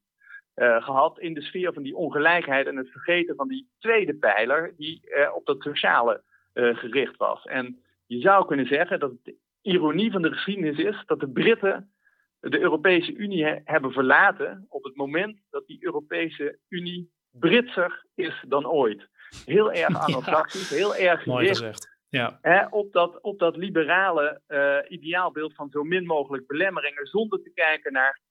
[0.55, 4.73] Uh, gehad in de sfeer van die ongelijkheid en het vergeten van die tweede pijler
[4.77, 7.43] die uh, op dat sociale uh, gericht was.
[7.43, 11.93] En je zou kunnen zeggen dat de ironie van de geschiedenis is dat de Britten
[12.39, 18.43] de Europese Unie he hebben verlaten op het moment dat die Europese Unie Britser is
[18.47, 19.07] dan ooit.
[19.45, 20.75] Heel erg anglo-saxisch, ja.
[20.75, 22.37] heel erg gericht ja.
[22.41, 24.41] hè, op, dat, op dat liberale
[24.87, 28.21] ideaalbeeld van zo min mogelijk belemmeringen zonder te kijken naar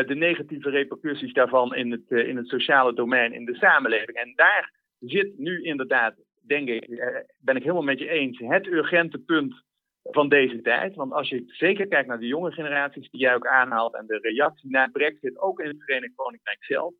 [0.00, 4.16] de negatieve repercussies daarvan in het, uh, in het sociale domein, in de samenleving.
[4.16, 6.14] En daar zit nu inderdaad,
[6.46, 7.06] denk ik, uh,
[7.38, 9.62] ben ik helemaal met je eens, het urgente punt
[10.02, 10.94] van deze tijd.
[10.94, 14.18] Want als je zeker kijkt naar de jonge generaties die jij ook aanhaalt en de
[14.18, 16.94] reactie naar Brexit, ook in het Verenigd Koninkrijk zelf,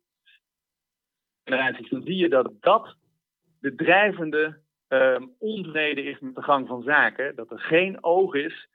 [1.43, 2.95] generaties, dan zie je dat dat
[3.59, 7.35] de drijvende um, onvrede is met de gang van zaken.
[7.35, 8.67] Dat er geen oog is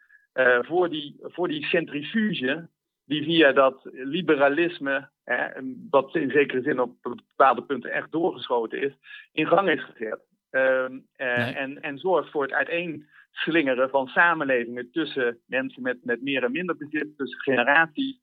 [0.61, 2.69] voor, die, voor die centrifuge
[3.09, 5.47] die via dat liberalisme, hè,
[5.91, 8.93] wat in zekere zin op bepaalde punten echt doorgeschoten is,
[9.33, 10.21] in gang is gezet.
[10.51, 11.55] Um, uh, nee.
[11.55, 16.77] en, en zorgt voor het uiteenslingeren van samenlevingen tussen mensen met, met meer en minder
[16.77, 18.21] bezit, tussen generaties.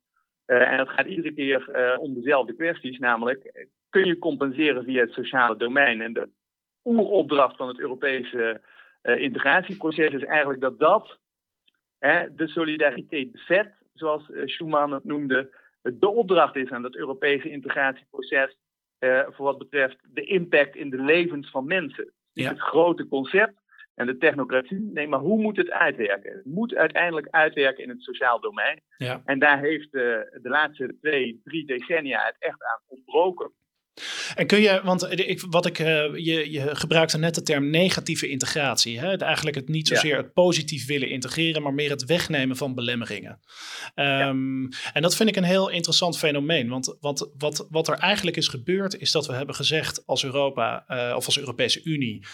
[0.47, 5.01] Uh, en het gaat iedere keer uh, om dezelfde kwesties, namelijk kun je compenseren via
[5.01, 6.01] het sociale domein.
[6.01, 6.29] En de
[6.83, 8.61] oeropdracht van het Europese
[9.01, 11.19] integratieproces is eigenlijk dat dat
[12.35, 18.57] de solidariteit bezet zoals eh, Schuman het noemde, de opdracht is aan het Europese integratieproces
[18.99, 22.13] uh, voor wat betreft de impact in de levens van mensen.
[22.33, 22.49] Ja.
[22.49, 23.61] het grote concept
[23.95, 24.79] en de technocratie.
[24.79, 26.35] Nee, maar hoe moet het uitwerken?
[26.35, 28.81] Het moet uiteindelijk uitwerken in het sociaal domein.
[28.97, 29.21] Ja.
[29.25, 30.01] En daar heeft uh,
[30.41, 33.51] de laatste twee, drie decennia het echt aan ontbroken.
[34.35, 38.27] En kun je, want ik, wat ik, uh, je, je gebruikte net de term negatieve
[38.27, 38.99] integratie.
[38.99, 39.17] Hè?
[39.17, 40.17] Eigenlijk het niet zozeer ja.
[40.17, 43.39] het positief willen integreren, maar meer het wegnemen van belemmeringen.
[43.95, 44.77] Um, ja.
[44.93, 46.69] En dat vind ik een heel interessant fenomeen.
[46.69, 50.85] Want wat, wat, wat er eigenlijk is gebeurd, is dat we hebben gezegd als Europa
[50.87, 52.27] uh, of als Europese Unie, uh,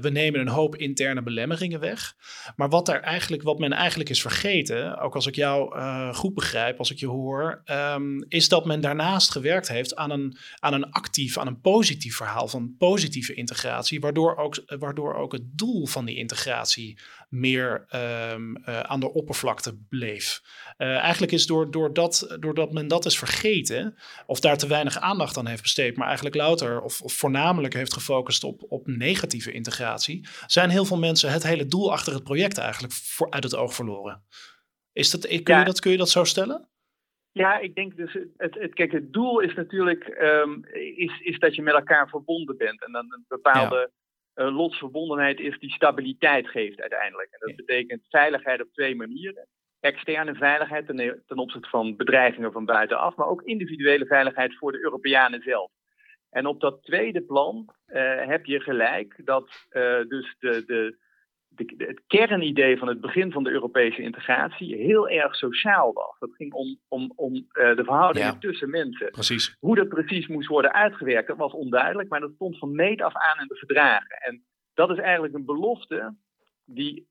[0.00, 2.14] we nemen een hoop interne belemmeringen weg.
[2.56, 5.78] Maar wat, er eigenlijk, wat men eigenlijk is vergeten, ook als ik jou
[6.12, 10.36] goed begrijp, als ik je hoor, um, is dat men daarnaast gewerkt heeft aan een,
[10.58, 15.32] aan een een actief, aan een positief verhaal van positieve integratie, waardoor ook, waardoor ook
[15.32, 20.42] het doel van die integratie meer ehm, eh, aan de oppervlakte bleef.
[20.78, 23.94] Uh, eigenlijk is door, doordat, doordat men dat is vergeten,
[24.26, 27.92] of daar te weinig aandacht aan heeft besteed, maar eigenlijk louter of, of voornamelijk heeft
[27.92, 32.58] gefocust op, op negatieve integratie, zijn heel veel mensen het hele doel achter het project
[32.58, 34.22] eigenlijk voor, uit het oog verloren.
[34.92, 36.68] Is dat, kun, je dat, kun je dat zo stellen?
[37.36, 41.54] Ja, ik denk dus, het, het, kijk, het doel is natuurlijk um, is, is dat
[41.54, 42.84] je met elkaar verbonden bent.
[42.84, 43.90] En dan een bepaalde
[44.34, 44.44] ja.
[44.44, 47.28] uh, lotsverbondenheid is die stabiliteit geeft uiteindelijk.
[47.30, 49.46] En dat betekent veiligheid op twee manieren.
[49.80, 54.82] Externe veiligheid ten, ten opzichte van bedreigingen van buitenaf, maar ook individuele veiligheid voor de
[54.82, 55.70] Europeanen zelf.
[56.30, 60.96] En op dat tweede plan uh, heb je gelijk dat uh, dus de, de,
[61.56, 66.18] de, het kernidee van het begin van de Europese integratie heel erg sociaal was.
[66.18, 69.10] Dat ging om, om, om uh, de verhoudingen tussen mensen.
[69.10, 69.56] Precies.
[69.60, 73.14] Hoe dat precies moest worden uitgewerkt, dat was onduidelijk, maar dat stond van meet af
[73.14, 74.16] aan in de verdragen.
[74.20, 76.14] En dat is eigenlijk een belofte
[76.64, 77.08] die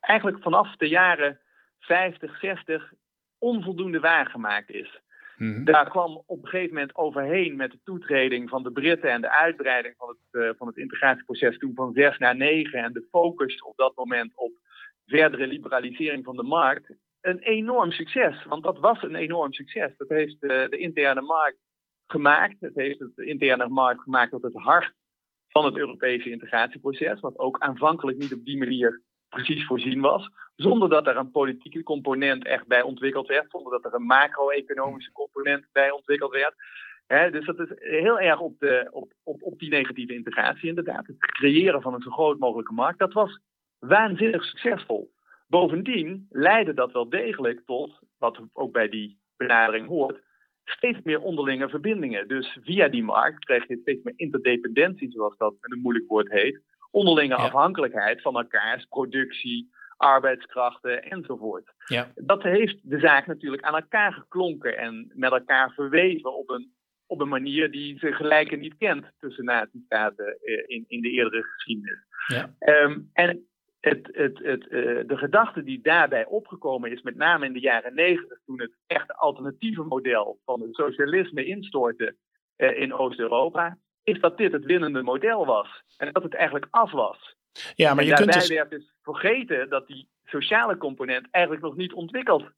[0.00, 1.40] eigenlijk vanaf de jaren
[1.78, 2.92] 50, 60
[3.38, 5.00] onvoldoende waargemaakt is.
[5.36, 5.64] Mhm.
[5.64, 9.30] Daar kwam op een gegeven moment overheen met de toetreding van de Britten en de
[9.30, 13.62] uitbreiding van het, uh, van het integratieproces toen van zes naar negen en de focus
[13.62, 14.52] op dat moment op
[15.06, 16.94] verdere liberalisering van de markt.
[17.20, 19.96] Een enorm succes, want dat was een enorm succes.
[19.96, 21.58] Dat heeft de, de interne markt
[22.06, 22.56] gemaakt.
[22.60, 24.92] Het heeft de interne markt gemaakt tot het hart
[25.48, 30.30] van het Europese integratieproces, wat ook aanvankelijk niet op die manier precies voorzien was.
[30.62, 33.50] Zonder dat er een politieke component echt bij ontwikkeld werd.
[33.50, 36.54] Zonder dat er een macro-economische component bij ontwikkeld werd.
[37.32, 41.06] dus dat is heel erg op, de, op, op, op die negatieve integratie inderdaad.
[41.06, 42.98] Het creëren van een zo groot mogelijke markt.
[42.98, 43.40] Dat was
[43.78, 45.12] waanzinnig succesvol.
[45.46, 50.20] Bovendien leidde dat wel degelijk tot, wat ook bij die benadering hoort,
[50.64, 52.28] steeds meer onderlinge verbindingen.
[52.28, 56.60] Dus via die markt kreeg je steeds meer interdependentie, zoals dat een moeilijk woord heet
[56.92, 59.70] onderlinge afhankelijkheid van elkaars productie,
[60.02, 61.72] arbeidskrachten enzovoort.
[61.86, 62.12] Ja.
[62.14, 66.72] Dat heeft de zaak natuurlijk aan elkaar geklonken en met elkaar verweven op een,
[67.06, 71.42] op een manier die ze gelijke niet kent tussen nazistaten eh, in, in de eerdere
[71.42, 71.98] geschiedenis.
[72.26, 72.54] Ja.
[72.58, 73.46] Um, en
[73.80, 77.94] het, het, het, uh, de gedachte die daarbij opgekomen is, met name in de jaren
[77.94, 82.16] negentig, toen het echte alternatieve model van het socialisme instortte
[82.56, 85.82] uh, in Oost-Europa, is dat dit het winnende model was.
[85.96, 87.36] En dat het eigenlijk af was.
[87.74, 88.48] Ja, maar en je kunt dus...
[88.48, 92.50] werd dus vergeten dat die sociale component eigenlijk nog niet ontwikkeld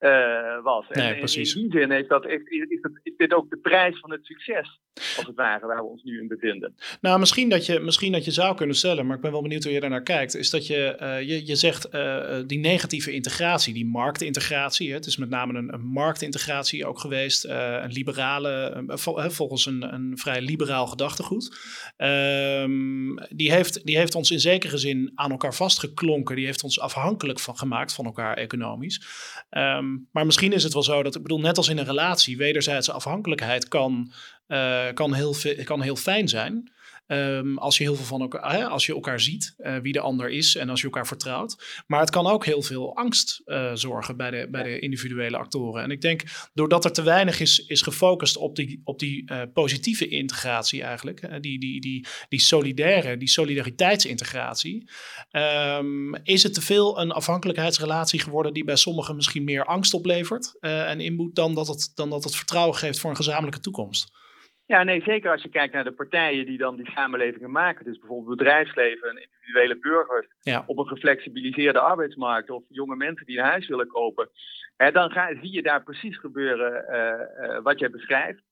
[0.00, 0.88] uh, was.
[0.88, 1.54] Nee, en precies.
[1.54, 4.80] in die zin heeft dat, is, is, is, dit ook de prijs van het succes,
[4.94, 6.74] als het ware, waar we ons nu in bevinden.
[7.00, 9.64] Nou, misschien dat je, misschien dat je zou kunnen stellen, maar ik ben wel benieuwd
[9.64, 13.12] hoe je daar naar kijkt, is dat je, uh, je, je zegt uh, die negatieve
[13.12, 18.84] integratie, die marktintegratie, hè, het is met name een, een marktintegratie ook geweest, een liberale,
[19.28, 21.56] volgens een, een vrij liberaal gedachtegoed.
[21.96, 26.80] Um, die, heeft, die heeft ons in zekere zin aan elkaar vastgeklonken, die heeft ons
[26.80, 29.02] afhankelijk van gemaakt van elkaar economisch.
[29.50, 32.36] Um, maar misschien is het wel zo dat, ik bedoel, net als in een relatie,
[32.36, 34.12] wederzijdse afhankelijkheid kan,
[34.50, 35.34] uh, kan, heel,
[35.64, 36.72] kan heel fijn zijn.
[37.12, 40.00] Um, als je heel veel van elkaar, hè, als je elkaar ziet, uh, wie de
[40.00, 41.82] ander is en als je elkaar vertrouwt.
[41.86, 45.82] Maar het kan ook heel veel angst uh, zorgen bij de, bij de individuele actoren.
[45.82, 46.22] En ik denk,
[46.54, 51.42] doordat er te weinig is, is gefocust op die, op die uh, positieve integratie eigenlijk,
[51.42, 54.90] die, die, die, die solidaire, die solidariteitsintegratie,
[55.32, 60.56] um, is het te veel een afhankelijkheidsrelatie geworden die bij sommigen misschien meer angst oplevert
[60.60, 64.18] en inboet dan dat, het, dan dat het vertrouwen geeft voor een gezamenlijke toekomst.
[64.70, 67.84] Ja, nee, zeker als je kijkt naar de partijen die dan die samenlevingen maken.
[67.84, 70.64] Dus bijvoorbeeld bedrijfsleven en individuele burgers ja.
[70.66, 74.28] op een geflexibiliseerde arbeidsmarkt of jonge mensen die een huis willen kopen.
[74.76, 78.42] Hè, dan ga, zie je daar precies gebeuren uh, uh, wat jij beschrijft.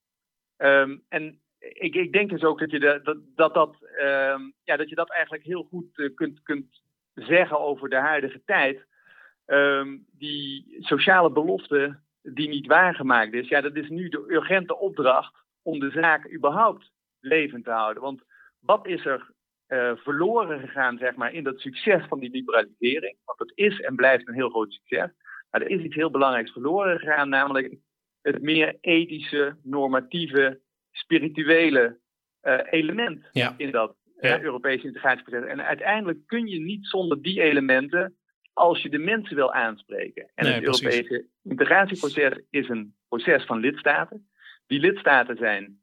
[0.56, 4.76] Um, en ik, ik, denk dus ook dat je, de, dat, dat, dat, um, ja,
[4.76, 6.82] dat je dat eigenlijk heel goed uh, kunt, kunt
[7.14, 8.86] zeggen over de huidige tijd.
[9.46, 15.46] Um, die sociale belofte die niet waargemaakt is, ja, dat is nu de urgente opdracht
[15.68, 18.02] om de zaak überhaupt levend te houden.
[18.02, 18.22] Want
[18.58, 19.30] wat is er
[19.68, 23.16] uh, verloren gegaan, zeg maar, in dat succes van die liberalisering?
[23.24, 25.10] Want het is en blijft een heel groot succes.
[25.50, 27.76] Maar er is iets heel belangrijks verloren gegaan, namelijk
[28.22, 31.98] het meer ethische, normatieve, spirituele
[32.42, 33.54] uh, element ja.
[33.56, 34.40] in dat uh, Ja.
[34.40, 35.48] Europese integratieproces.
[35.48, 38.16] En uiteindelijk kun je niet zonder die elementen
[38.52, 40.30] als je de mensen wil aanspreken.
[40.34, 40.84] En Nee, het precies.
[40.84, 44.28] Europese integratieproces is een proces van lidstaten.
[44.68, 45.80] Die lidstaten zijn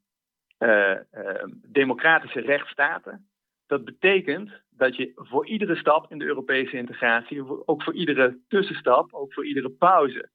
[0.58, 3.28] uh, uh, democratische rechtsstaten.
[3.66, 9.12] Dat betekent dat je voor iedere stap in de Europese integratie, ook voor iedere tussenstap,
[9.12, 10.30] ook voor iedere pauze,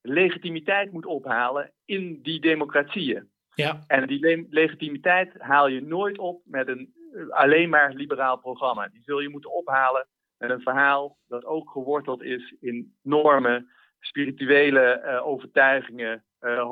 [0.00, 3.30] legitimiteit moet ophalen in die democratieën.
[3.54, 3.84] Ja.
[3.86, 6.94] En die legitimiteit haal je nooit op met een
[7.30, 8.88] alleen maar liberaal programma.
[8.88, 15.20] Die zul je moeten ophalen met een verhaal dat ook geworteld is in normen, spirituele
[15.24, 16.70] overtuigingen, uh,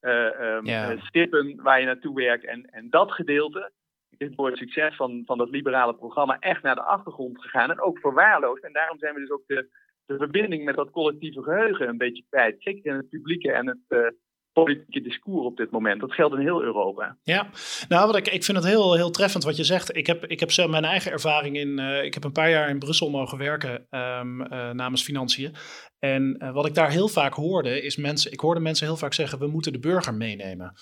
[0.00, 2.44] uh, stippen waar je naartoe werkt.
[2.44, 3.72] En, en dat gedeelte
[4.16, 7.80] is door het succes van, van dat liberale programma echt naar de achtergrond gegaan en
[7.80, 8.64] ook verwaarloosd.
[8.64, 9.68] En daarom zijn we dus ook de,
[10.06, 12.62] de verbinding met dat collectieve geheugen een beetje kwijt.
[12.62, 14.14] Zeker in het publieke en het
[14.62, 16.00] politieke discours op dit moment.
[16.00, 17.16] Dat geldt in heel Europa.
[17.22, 17.50] Ja,
[17.88, 19.96] nou, wat ik, ik vind het heel, heel treffend wat je zegt.
[19.96, 21.80] Ik heb, ik heb zelf mijn eigen ervaring in.
[21.80, 25.54] Uh, ik heb een paar jaar in Brussel mogen werken um, uh, namens financiën.
[25.98, 28.32] En uh, wat ik daar heel vaak hoorde, is mensen.
[28.32, 30.72] Ik hoorde mensen heel vaak zeggen: we moeten de burger meenemen.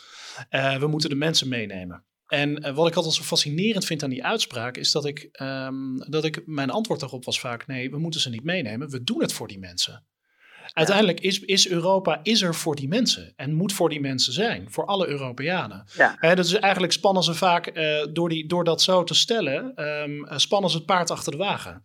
[0.79, 2.05] we moeten de mensen meenemen.
[2.27, 6.25] En wat ik altijd zo fascinerend vind aan die uitspraak, is dat ik, um, dat
[6.25, 8.91] ik mijn antwoord daarop was vaak: nee, we moeten ze niet meenemen.
[8.91, 10.07] We doen het voor die mensen.
[10.77, 14.67] Uiteindelijk is, is Europa is er voor die mensen en moet voor die mensen zijn,
[14.71, 15.85] voor alle Europeanen.
[15.97, 16.17] Ja.
[16.19, 20.27] He, dus eigenlijk spannen ze vaak, uh, door, die, door dat zo te stellen, um,
[20.39, 21.85] spannen ze het paard achter de wagen.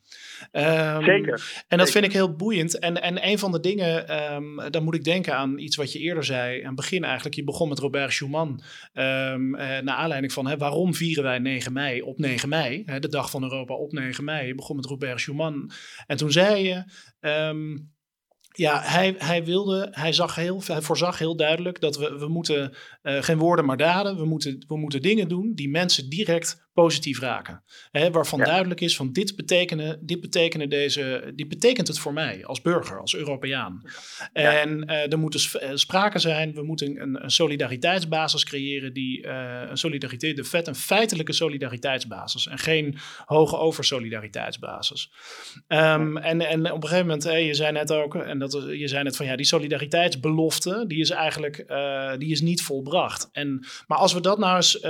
[0.52, 1.64] Um, Zeker.
[1.68, 2.80] En dat vind ik heel boeiend.
[2.80, 6.00] En, en een van de dingen, um, dan moet ik denken aan iets wat je
[6.00, 7.36] eerder zei, aan het begin eigenlijk.
[7.36, 11.74] Je begon met Robert Schuman, um, uh, naar aanleiding van hè, waarom vieren wij 9
[11.74, 14.48] mei op 9 mei, hè, de dag van Europa op 9 mei.
[14.48, 15.72] Je begon met Robert Schuman.
[16.08, 16.84] En toen zei je.
[18.54, 22.74] Ja, hij, hij wilde, hij, zag heel, hij voorzag heel duidelijk dat we, we moeten
[23.04, 24.18] uh, geen woorden maar daden.
[24.18, 27.64] We moeten, we moeten dingen doen die mensen direct positief raken.
[27.92, 32.46] Hè, waarvan duidelijk is van dit betekenen, dit betekenen deze, dit betekent het voor mij
[32.46, 33.82] als burger, als Europeaan.
[34.34, 39.26] En uh, er moet dus eh, sprake zijn, we moeten een, een solidariteitsbasis creëren die
[39.26, 45.12] uh, een solidariteit, de vet, een feitelijke solidariteitsbasis en geen hoge oversolidariteitsbasis.
[45.68, 48.88] Um, en, en op een gegeven moment, hey, je zei net ook, en dat, je
[48.88, 53.30] zei net van ja, die solidariteitsbelofte, die is eigenlijk uh, die is niet volbracht.
[53.32, 54.84] En, maar als we dat nou eens,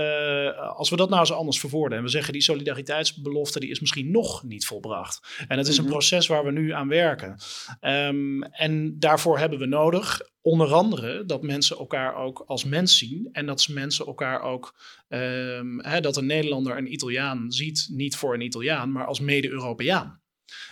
[0.76, 4.43] als we dat nou eens anders en we zeggen die solidariteitsbelofte die is misschien nog
[4.43, 5.45] niet volbracht.
[5.47, 5.91] En het is een mhm.
[5.91, 7.38] proces waar we nu aan werken.
[7.81, 13.29] Um, en daarvoor hebben we nodig, onder andere, dat mensen elkaar ook als mens zien.
[13.31, 14.75] En dat mensen elkaar ook,
[15.10, 20.20] um, hè, dat een Nederlander een Italiaan ziet, niet voor een Italiaan, maar als mede-Europeaan.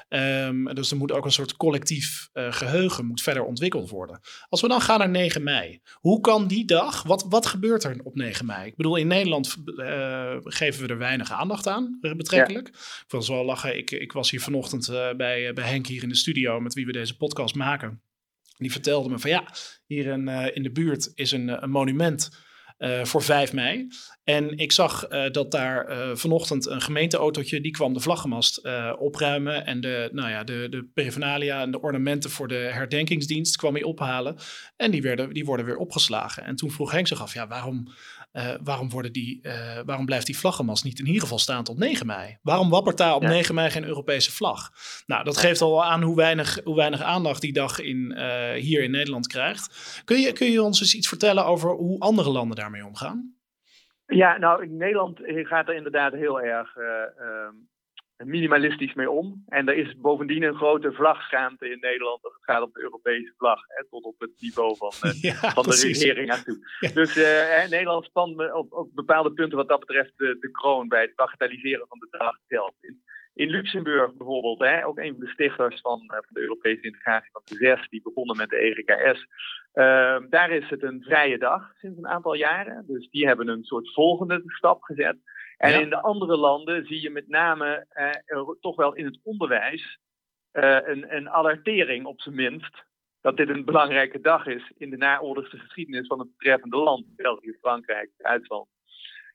[0.10, 4.19] Um, dus er moet ook een soort collectief uh, geheugen moet verder ontwikkeld worden.
[4.50, 8.00] Als we dan gaan naar 9 mei, hoe kan die dag, wat, wat gebeurt er
[8.04, 8.67] op 9 mei?
[8.67, 12.67] Ik bedoel, in Nederland uh, geven we er weinig aandacht aan, eh, betrekkelijk.
[12.67, 12.80] Ja.
[12.80, 16.10] Ik wil zo lachen, ik, ik was hier vanochtend uh, bij, bij Henk hier in
[16.10, 18.02] de studio, met wie we deze podcast maken.
[18.58, 19.54] Die vertelde me van ja,
[19.86, 22.30] hier in, in de buurt is een, een monument
[22.79, 23.87] uh, voor 5 mei.
[24.23, 28.61] En ik zag uh, dat daar uh, vanochtend een gemeenteautootje, die kwam de vlaggenmast
[28.97, 29.65] opruimen.
[29.65, 34.35] En de, nou ja, de, de en de ornamenten voor de herdenkingsdienst kwam hij ophalen.
[34.75, 36.43] En die, werden, die worden weer opgeslagen.
[36.43, 37.87] En toen vroeg Henk zich af, ja, waarom
[38.33, 41.77] uh, waarom, worden die, uh, waarom blijft die vlaggenmast niet in ieder geval staan tot
[41.77, 42.37] 9 mei?
[42.41, 43.29] Waarom wappert daar op ja.
[43.29, 44.69] 9 mei geen Europese vlag?
[45.05, 48.83] Nou, dat geeft al aan hoe weinig, hoe weinig aandacht die dag in, uh, hier
[48.83, 50.01] in Nederland krijgt.
[50.05, 53.33] Kun je, kun je ons eens iets vertellen over hoe andere landen daarmee omgaan?
[54.05, 57.68] Ja, nou, in Nederland gaat er inderdaad heel erg um,
[58.25, 59.43] minimalistisch mee om.
[59.47, 63.34] En er is bovendien een grote vlagschaamte in Nederland als het gaat om de Europese
[63.38, 63.60] vlag.
[63.67, 66.91] Hè, tot op het niveau van, uh, van de regering aan toe.
[66.93, 71.01] Dus uh, Nederland spant op, op, bepaalde punten wat dat betreft de, de kroon bij
[71.01, 72.73] het bagatelliseren van de dag zelf.
[72.82, 73.01] In,
[73.34, 77.32] in Luxemburg bijvoorbeeld, hè, ook een van de stichters van, uh, van de Europese integratie
[77.32, 79.27] van de zes, die begonnen met de EGKS.
[79.73, 82.84] Ehm, daar is het een vrije dag sinds een aantal jaren.
[82.88, 85.17] Dus die hebben een soort volgende stap gezet.
[85.60, 89.99] En in de andere landen zie je met name eh, toch wel in het onderwijs
[90.51, 92.84] eh, een, een alertering op zijn minst.
[93.22, 97.16] Dat dit een belangrijke dag is in de naoorlogse geschiedenis van het betreffende land.
[97.16, 98.68] België, Frankrijk, Duitsland.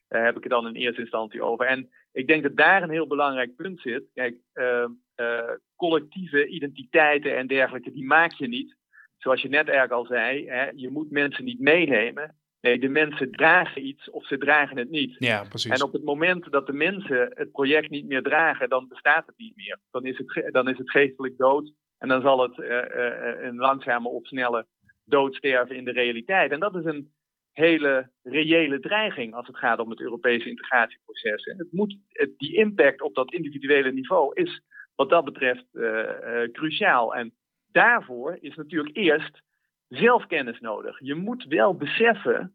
[0.07, 1.65] Daar heb ik het dan in eerste instantie over.
[1.65, 4.03] En ik denk dat daar een heel belangrijk punt zit.
[4.13, 8.75] Kijk, uh, uh, collectieve identiteiten en dergelijke, die maak je niet.
[9.17, 12.35] Zoals je net eigenlijk al zei, hè, je moet mensen niet meenemen.
[12.65, 15.15] Nee, de mensen dragen iets of ze dragen het niet.
[15.19, 15.71] Ja, precies.
[15.71, 19.37] En op het moment dat de mensen het project niet meer dragen, dan bestaat het
[19.37, 19.79] niet meer.
[19.91, 23.55] Dan is het, dan is het geestelijk dood en dan zal het uh, uh, een
[23.55, 24.65] langzame of snelle
[25.03, 26.51] dood sterven in de realiteit.
[26.51, 27.11] En dat is een
[27.51, 31.43] hele reële dreiging als het gaat om het Europese integratieproces.
[31.43, 34.61] En het moet, het, die impact op dat individuele niveau is
[34.95, 36.03] wat dat betreft uh,
[36.51, 37.15] cruciaal.
[37.15, 37.33] En
[37.71, 39.43] daarvoor is natuurlijk eerst
[39.87, 40.99] zelfkennis nodig.
[40.99, 42.54] Je moet wel beseffen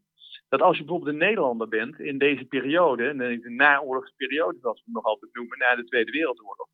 [0.51, 4.77] dat als je bijvoorbeeld een Nederlander bent in deze periode, in de naoorlogse periode zoals
[4.77, 6.67] we het nog altijd noemen, na de Tweede Wereldoorlog,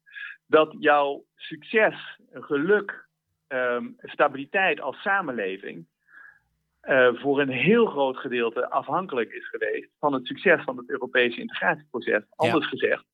[0.47, 3.07] dat jouw succes, geluk,
[3.47, 5.87] um, stabiliteit als samenleving
[7.13, 12.23] voor een heel groot gedeelte afhankelijk is geweest van het succes van het Europese integratieproces.
[12.29, 13.05] Anders gezegd,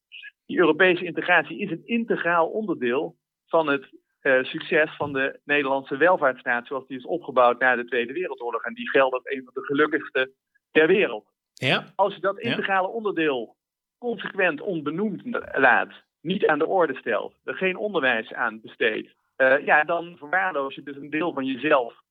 [0.46, 3.16] die Europese integratie is een integraal onderdeel
[3.48, 3.90] van het
[4.22, 8.64] uh, succes van de Nederlandse welvaartsstaat zoals die is opgebouwd na de Tweede Wereldoorlog.
[8.64, 10.32] En die geldt als een van de gelukkigste
[10.74, 11.26] ter wereld.
[11.54, 11.86] Ja.
[11.96, 13.56] Als je dat integrale onderdeel
[13.98, 15.22] consequent onbenoemd
[15.52, 20.76] laat, niet aan de orde stelt, er geen onderwijs aan besteedt, uh, ja, dan verwaarloos
[20.76, 22.02] je dus een deel van jezelf.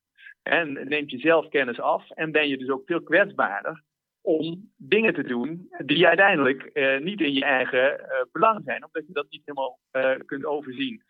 [0.42, 3.82] En neemt je zelfkennis af en ben je dus ook veel kwetsbaarder
[4.20, 9.06] om dingen te doen die uiteindelijk uh, niet in je eigen uh, belang zijn, omdat
[9.06, 9.78] je dat niet helemaal
[10.26, 11.02] kunt overzien.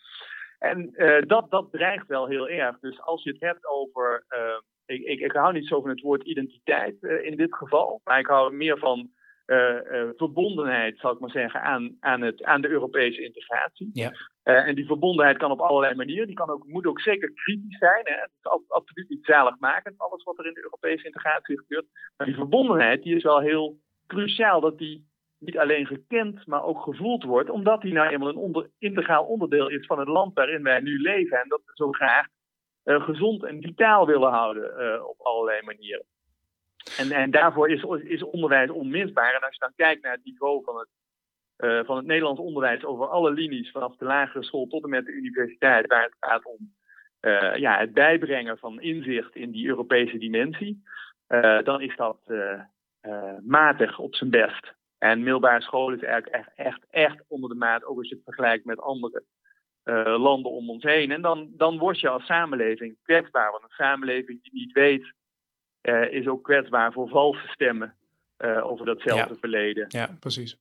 [0.59, 0.95] En
[1.27, 2.79] dat, dat dreigt wel heel erg.
[2.79, 4.25] Dus als je het hebt over.
[4.93, 8.01] Ik, ik, ik, hou niet zo van het woord identiteit uh, in dit geval.
[8.05, 9.11] Maar ik hou meer van
[10.17, 13.91] verbondenheid, zal ik maar zeggen, aan, aan, het, aan de Europese integratie.
[13.93, 14.13] Ja.
[14.43, 16.27] en die verbondenheid kan op allerlei manieren.
[16.27, 18.01] Die kan ook, moet ook zeker kritisch zijn.
[18.05, 18.15] Hè.
[18.15, 21.87] Het is absoluut niet zaligmakend, alles wat er in de Europese integratie gebeurt.
[22.17, 25.07] Maar die verbondenheid die is wel heel cruciaal dat die
[25.39, 29.69] niet alleen gekend, maar ook gevoeld wordt, omdat hij nou eenmaal een onder, integraal onderdeel
[29.69, 32.27] is van het land waarin wij nu leven en dat we zo graag
[32.85, 36.05] gezond en vitaal willen houden uh, op allerlei manieren.
[36.99, 39.35] En, en daarvoor is, is onderwijs onmisbaar.
[39.35, 40.89] En als je dan kijkt naar het niveau van het,
[41.59, 45.07] uh, van het Nederlands onderwijs over alle linies, vanaf de lagere school tot en met
[45.07, 46.75] de universiteit, waar het gaat om
[47.57, 50.83] ja, het bijbrengen van inzicht in die Europese dimensie,
[51.63, 52.19] dan is dat
[53.43, 54.75] matig op zijn best.
[54.99, 58.25] En middelbare school is eigenlijk echt, echt, echt onder de maat, ook als je het
[58.25, 59.25] vergelijkt met andere
[59.85, 61.11] uh, landen om ons heen.
[61.11, 63.51] En dan, dan word je als samenleving kwetsbaar.
[63.51, 65.13] Want een samenleving die niet weet,
[65.83, 67.95] uh, is ook kwetsbaar voor valse stemmen
[68.39, 69.41] uh, over datzelfde ja.
[69.41, 69.85] verleden.
[69.89, 70.57] Ja, precies.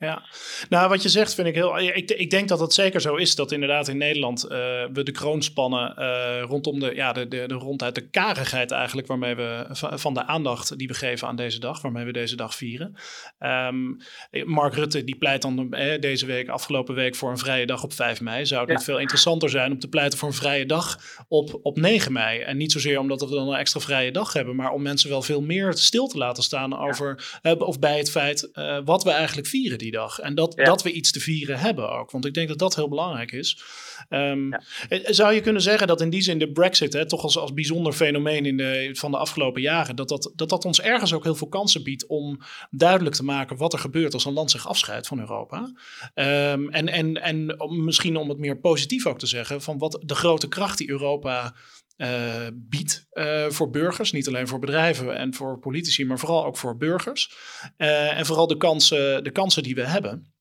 [0.00, 0.22] Ja,
[0.68, 1.78] nou wat je zegt vind ik heel.
[1.78, 4.50] Ik, ik denk dat het zeker zo is dat inderdaad in Nederland uh,
[4.92, 9.06] we de kroon spannen uh, rondom de, ja, de, de, de ronduit de karigheid eigenlijk
[9.06, 12.54] waarmee we van de aandacht die we geven aan deze dag, waarmee we deze dag
[12.54, 12.94] vieren.
[13.38, 13.96] Um,
[14.44, 17.92] Mark Rutte die pleit dan eh, deze week, afgelopen week voor een vrije dag op
[17.92, 18.46] 5 mei.
[18.46, 18.76] Zou het ja.
[18.76, 22.40] niet veel interessanter zijn om te pleiten voor een vrije dag op, op 9 mei?
[22.40, 25.22] En niet zozeer omdat we dan een extra vrije dag hebben, maar om mensen wel
[25.22, 27.54] veel meer stil te laten staan over ja.
[27.54, 28.50] uh, of bij het feit
[28.84, 29.78] wat we eigenlijk vieren.
[29.78, 30.18] Die dag.
[30.18, 30.64] En dat, ja.
[30.64, 32.10] dat we iets te vieren hebben ook.
[32.10, 33.62] Want ik denk dat dat heel belangrijk is.
[34.10, 34.62] Um, ja.
[35.04, 37.92] Zou je kunnen zeggen dat in die zin de Brexit, hè, toch als, als bijzonder
[37.92, 41.34] fenomeen in de, van de afgelopen jaren, dat dat, dat dat ons ergens ook heel
[41.34, 45.06] veel kansen biedt om duidelijk te maken wat er gebeurt als een land zich afscheidt
[45.06, 45.72] van Europa.
[46.14, 50.02] Um, en en, en om, misschien om het meer positief ook te zeggen, van wat
[50.04, 51.54] de grote kracht die Europa
[51.98, 54.12] uh, biedt uh, voor burgers.
[54.12, 57.30] Niet alleen voor bedrijven en voor politici, maar vooral ook voor burgers.
[57.78, 60.32] Uh, en vooral de kansen, de kansen die we hebben.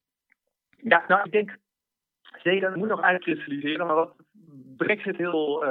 [0.78, 1.58] Ja, nou, ik denk
[2.44, 3.88] zeker, dat moet nog uitkristalliseren.
[3.88, 4.16] Maar wat
[4.78, 5.64] Brexit heel,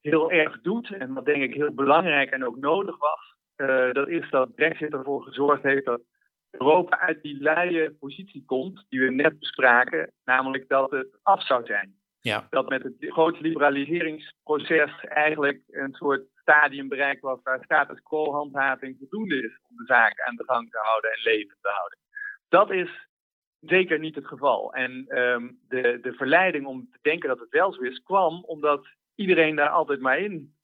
[0.00, 3.36] heel erg doet, en wat denk ik heel belangrijk en ook nodig was,
[3.92, 6.00] dat is dat Brexit ervoor gezorgd heeft dat
[6.50, 11.64] Europa uit die luie positie komt, die we net bespraken, namelijk dat het af zou
[11.64, 11.94] zijn.
[12.30, 12.46] Ja.
[12.50, 18.96] Dat met het grote liberaliseringsproces eigenlijk een soort stadium bereikt was waar status quo handhaving
[18.98, 21.98] voldoende is om de zaak aan de gang te houden en levend te houden.
[22.48, 23.08] Dat is
[23.60, 24.74] zeker niet het geval.
[24.74, 28.86] En um, de, de verleiding om te denken dat het wel zo is, kwam omdat
[29.14, 30.54] iedereen daar altijd maar in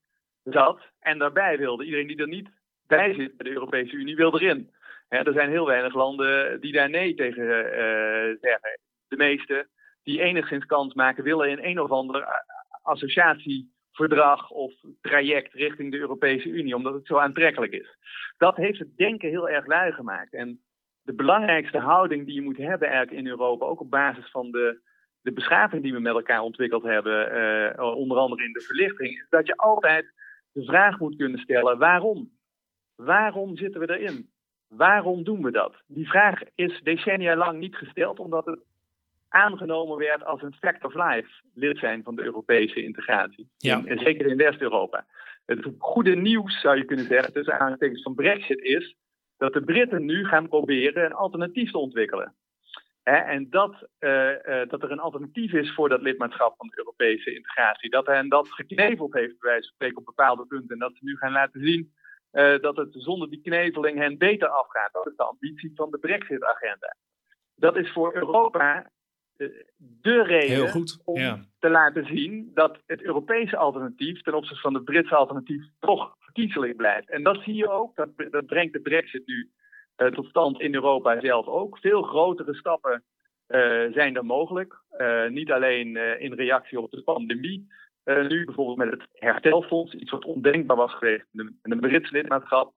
[0.42, 1.84] zat en daarbij wilde.
[1.84, 2.48] Iedereen die er niet
[2.86, 4.70] bij zit bij de Europese Unie wil erin.
[5.08, 8.78] Er zijn heel weinig landen die daar nee tegen uh, zeggen.
[9.08, 9.68] De meeste
[10.02, 12.44] die enigszins kans maken, willen in een of ander
[12.82, 17.96] associatieverdrag of traject richting de Europese Unie, omdat het zo aantrekkelijk is.
[18.36, 20.34] Dat heeft het denken heel erg lui gemaakt.
[20.34, 20.60] En
[21.02, 24.80] de belangrijkste houding die je moet hebben eigenlijk in Europa, ook op basis van de,
[25.20, 27.36] de beschaving die we met elkaar ontwikkeld hebben,
[27.78, 30.12] uh, onder andere in de verlichting, is dat je altijd
[30.52, 32.30] de vraag moet kunnen stellen: waarom?
[32.94, 34.30] Waarom zitten we erin?
[34.68, 35.82] Waarom doen we dat?
[35.86, 38.60] Die vraag is decennia lang niet gesteld, omdat het
[39.30, 43.50] aangenomen werd als een fact of life lid zijn van de Europese integratie.
[43.56, 43.84] Ja.
[43.84, 45.06] En zeker in West-Europa.
[45.46, 48.96] Het goede nieuws, zou je kunnen zeggen, tussen aanhalingstekens van Brexit is
[49.36, 52.34] dat de Britten nu gaan proberen een alternatief te ontwikkelen.
[53.02, 56.78] He, en dat, uh, uh, dat er een alternatief is voor dat lidmaatschap van de
[56.78, 57.90] Europese integratie.
[57.90, 60.68] Dat hen dat gekneveld heeft, bij wijze van spreken, op bepaalde punten.
[60.68, 61.92] En dat ze nu gaan laten zien
[62.32, 64.92] uh, dat het zonder die kneveling hen beter afgaat.
[64.92, 66.96] Dat is de ambitie van de Brexit-agenda.
[67.54, 68.90] Dat is voor Europa
[70.02, 71.38] de reden om ja.
[71.58, 76.76] te laten zien dat het Europese alternatief ten opzichte van het Britse alternatief toch verkiezelijk
[76.76, 77.10] blijft.
[77.10, 79.50] En dat zie je ook, dat, dat brengt de brexit nu
[79.96, 81.78] uh, tot stand in Europa zelf ook.
[81.78, 83.02] Veel grotere stappen
[83.48, 84.74] uh, zijn er mogelijk.
[84.98, 87.68] Uh, niet alleen in reactie op de pandemie,
[88.04, 92.72] nu bijvoorbeeld met het herstelfonds, iets wat ondenkbaar was geweest in een Britse lidmaatschap,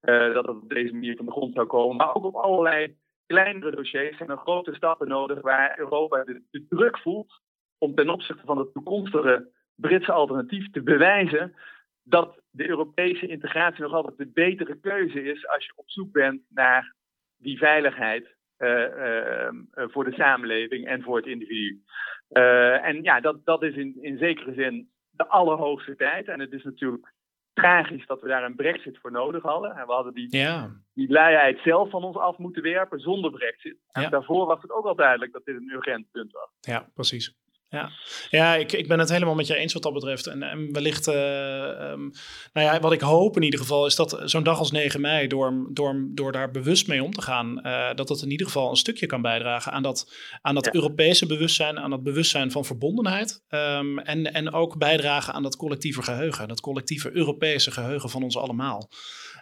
[0.00, 1.96] dat het op deze manier van de grond zou komen.
[1.96, 2.96] Maar ook op allerlei
[3.28, 7.40] kleinere dossiers zijn er grote stappen nodig waar Europa de, druk voelt
[7.78, 11.54] om ten opzichte van het toekomstige Britse alternatief te bewijzen
[12.02, 16.42] dat de Europese integratie nog altijd de betere keuze is als je op zoek bent
[16.48, 16.94] naar
[17.36, 21.82] die veiligheid uh, uh, voor de samenleving en voor het individu.
[22.28, 26.28] En ja, dat, dat is in, in zekere zin de allerhoogste tijd.
[26.28, 27.12] En het is natuurlijk
[27.60, 29.76] tragisch dat we daar een brexit voor nodig hadden.
[29.76, 30.70] En we hadden die, ja.
[30.94, 33.76] die luiheid zelf van ons af moeten werpen zonder brexit.
[33.92, 36.48] En daarvoor was het ook al duidelijk dat dit een urgent punt was.
[36.60, 37.36] Ja, precies.
[37.70, 37.90] Ja,
[38.30, 40.26] ja ik, ik ben het helemaal met je eens wat dat betreft.
[40.26, 42.12] En, en wellicht, uh, um,
[42.52, 45.26] nou ja, wat ik hoop in ieder geval, is dat zo'n dag als 9 mei,
[45.26, 48.70] door, door, door daar bewust mee om te gaan, uh, dat dat in ieder geval
[48.70, 50.12] een stukje kan bijdragen aan dat,
[50.42, 53.42] aan dat Europese bewustzijn, aan dat bewustzijn van verbondenheid.
[53.48, 58.36] Um, en, en ook bijdragen aan dat collectieve geheugen, dat collectieve Europese geheugen van ons
[58.36, 58.90] allemaal.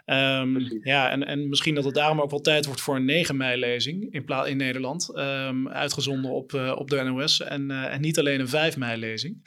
[0.05, 3.37] Um, ja, en, en misschien dat het daarom ook wel tijd wordt voor een 9
[3.37, 5.15] mei-lezing in, in Nederland.
[5.65, 7.41] Uitgezonden op, uh, op de NOS.
[7.41, 9.45] En, en niet alleen een 5 mei-lezing.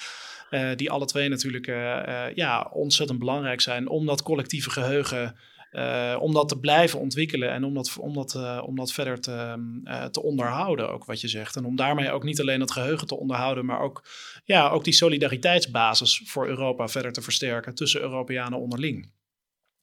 [0.50, 1.66] Uh, die alle twee natuurlijk
[2.34, 5.36] ja, ontzettend belangrijk zijn om dat collectieve geheugen.
[6.20, 9.54] om dat te blijven ontwikkelen en om dat, om dat, om dat verder te,
[10.10, 11.56] te onderhouden, ook wat je zegt.
[11.56, 14.02] En om daarmee ook niet alleen dat geheugen te onderhouden, maar ook,
[14.44, 19.12] ja, ook die solidariteitsbasis voor Europa verder te versterken tussen Europeanen onderling.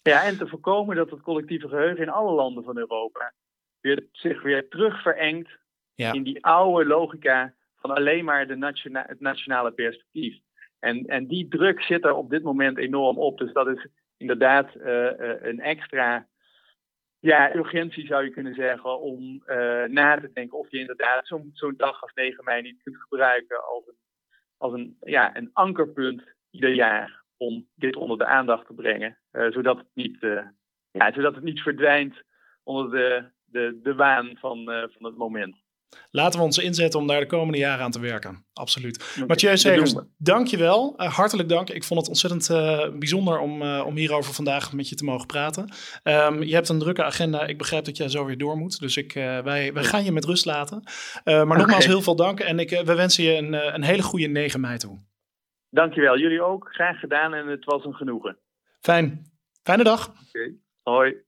[0.08, 3.34] Ja, en te voorkomen dat het collectieve geheugen in alle landen van Europa
[3.82, 5.50] weer, zich weer terug verengt
[5.96, 7.54] in die oude logica
[7.88, 10.40] van alleen maar de het nationale perspectief.
[10.80, 13.38] En, en die druk zit er op dit moment enorm op.
[13.38, 16.28] Dus dat is inderdaad uh, uh, een extra
[17.20, 21.74] ja, urgentie, zou je kunnen zeggen, om uh, na te denken of je inderdaad zo'n
[21.78, 23.98] dag als 9 mei niet kunt gebruiken als een,
[24.58, 29.18] als een, ja, een ankerpunt ieder jaar om dit onder de aandacht te brengen.
[29.32, 30.18] Zodat, het niet,
[30.92, 32.24] ja, zodat het niet verdwijnt
[32.64, 35.67] onder de, de, de waan van, van het moment.
[36.12, 38.46] Laten we ons inzetten om daar de komende jaren aan te werken.
[38.54, 39.12] Absoluut.
[39.16, 40.94] Okay, Mathieu Segers, dank je wel.
[40.98, 41.70] hartelijk dank.
[41.70, 42.48] Ik vond het ontzettend
[43.00, 45.70] bijzonder om, om hierover vandaag met je te mogen praten.
[46.04, 47.46] Um, je hebt een drukke agenda.
[47.46, 48.80] Ik begrijp dat jij zo weer door moet.
[48.80, 50.84] Dus ik, wij, wij gaan je met rust laten.
[51.24, 51.58] maar okay.
[51.58, 52.40] nogmaals heel veel dank.
[52.40, 55.00] En ik, we wensen je een, een hele goede 9 mei toe.
[55.70, 56.18] Dankjewel.
[56.18, 56.70] Jullie ook.
[56.72, 58.38] Graag gedaan en het was een genoegen.
[58.80, 59.32] Fijn.
[59.64, 60.08] Fijne dag.
[60.08, 60.20] Oké.
[60.30, 60.56] Okay.
[60.84, 61.27] Hoi.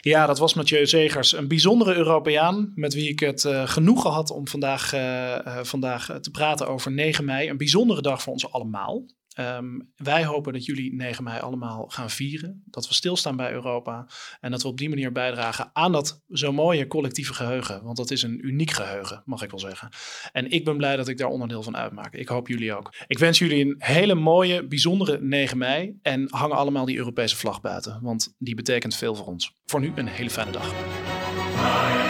[0.00, 4.30] Ja, dat was Mathieu Zegers, een bijzondere Europeaan met wie ik het uh, genoegen had
[4.30, 7.48] om vandaag, uh, uh, vandaag te praten over 9 mei.
[7.48, 9.06] Een bijzondere dag voor ons allemaal.
[9.38, 12.62] Um, wij hopen dat jullie 9 mei allemaal gaan vieren.
[12.66, 14.06] Dat we stilstaan bij Europa.
[14.40, 17.84] En dat we op die manier bijdragen aan dat zo mooie collectieve geheugen.
[17.84, 19.88] Want dat is een uniek geheugen, mag ik wel zeggen.
[20.32, 22.14] En ik ben blij dat ik daar onderdeel van uitmaak.
[22.14, 22.94] Ik hoop jullie ook.
[23.06, 25.98] Ik wens jullie een hele mooie, bijzondere 9 mei.
[26.02, 27.98] En hangen allemaal die Europese vlag buiten.
[28.02, 29.56] Want die betekent veel voor ons.
[29.64, 32.09] Voor nu een hele fijne dag.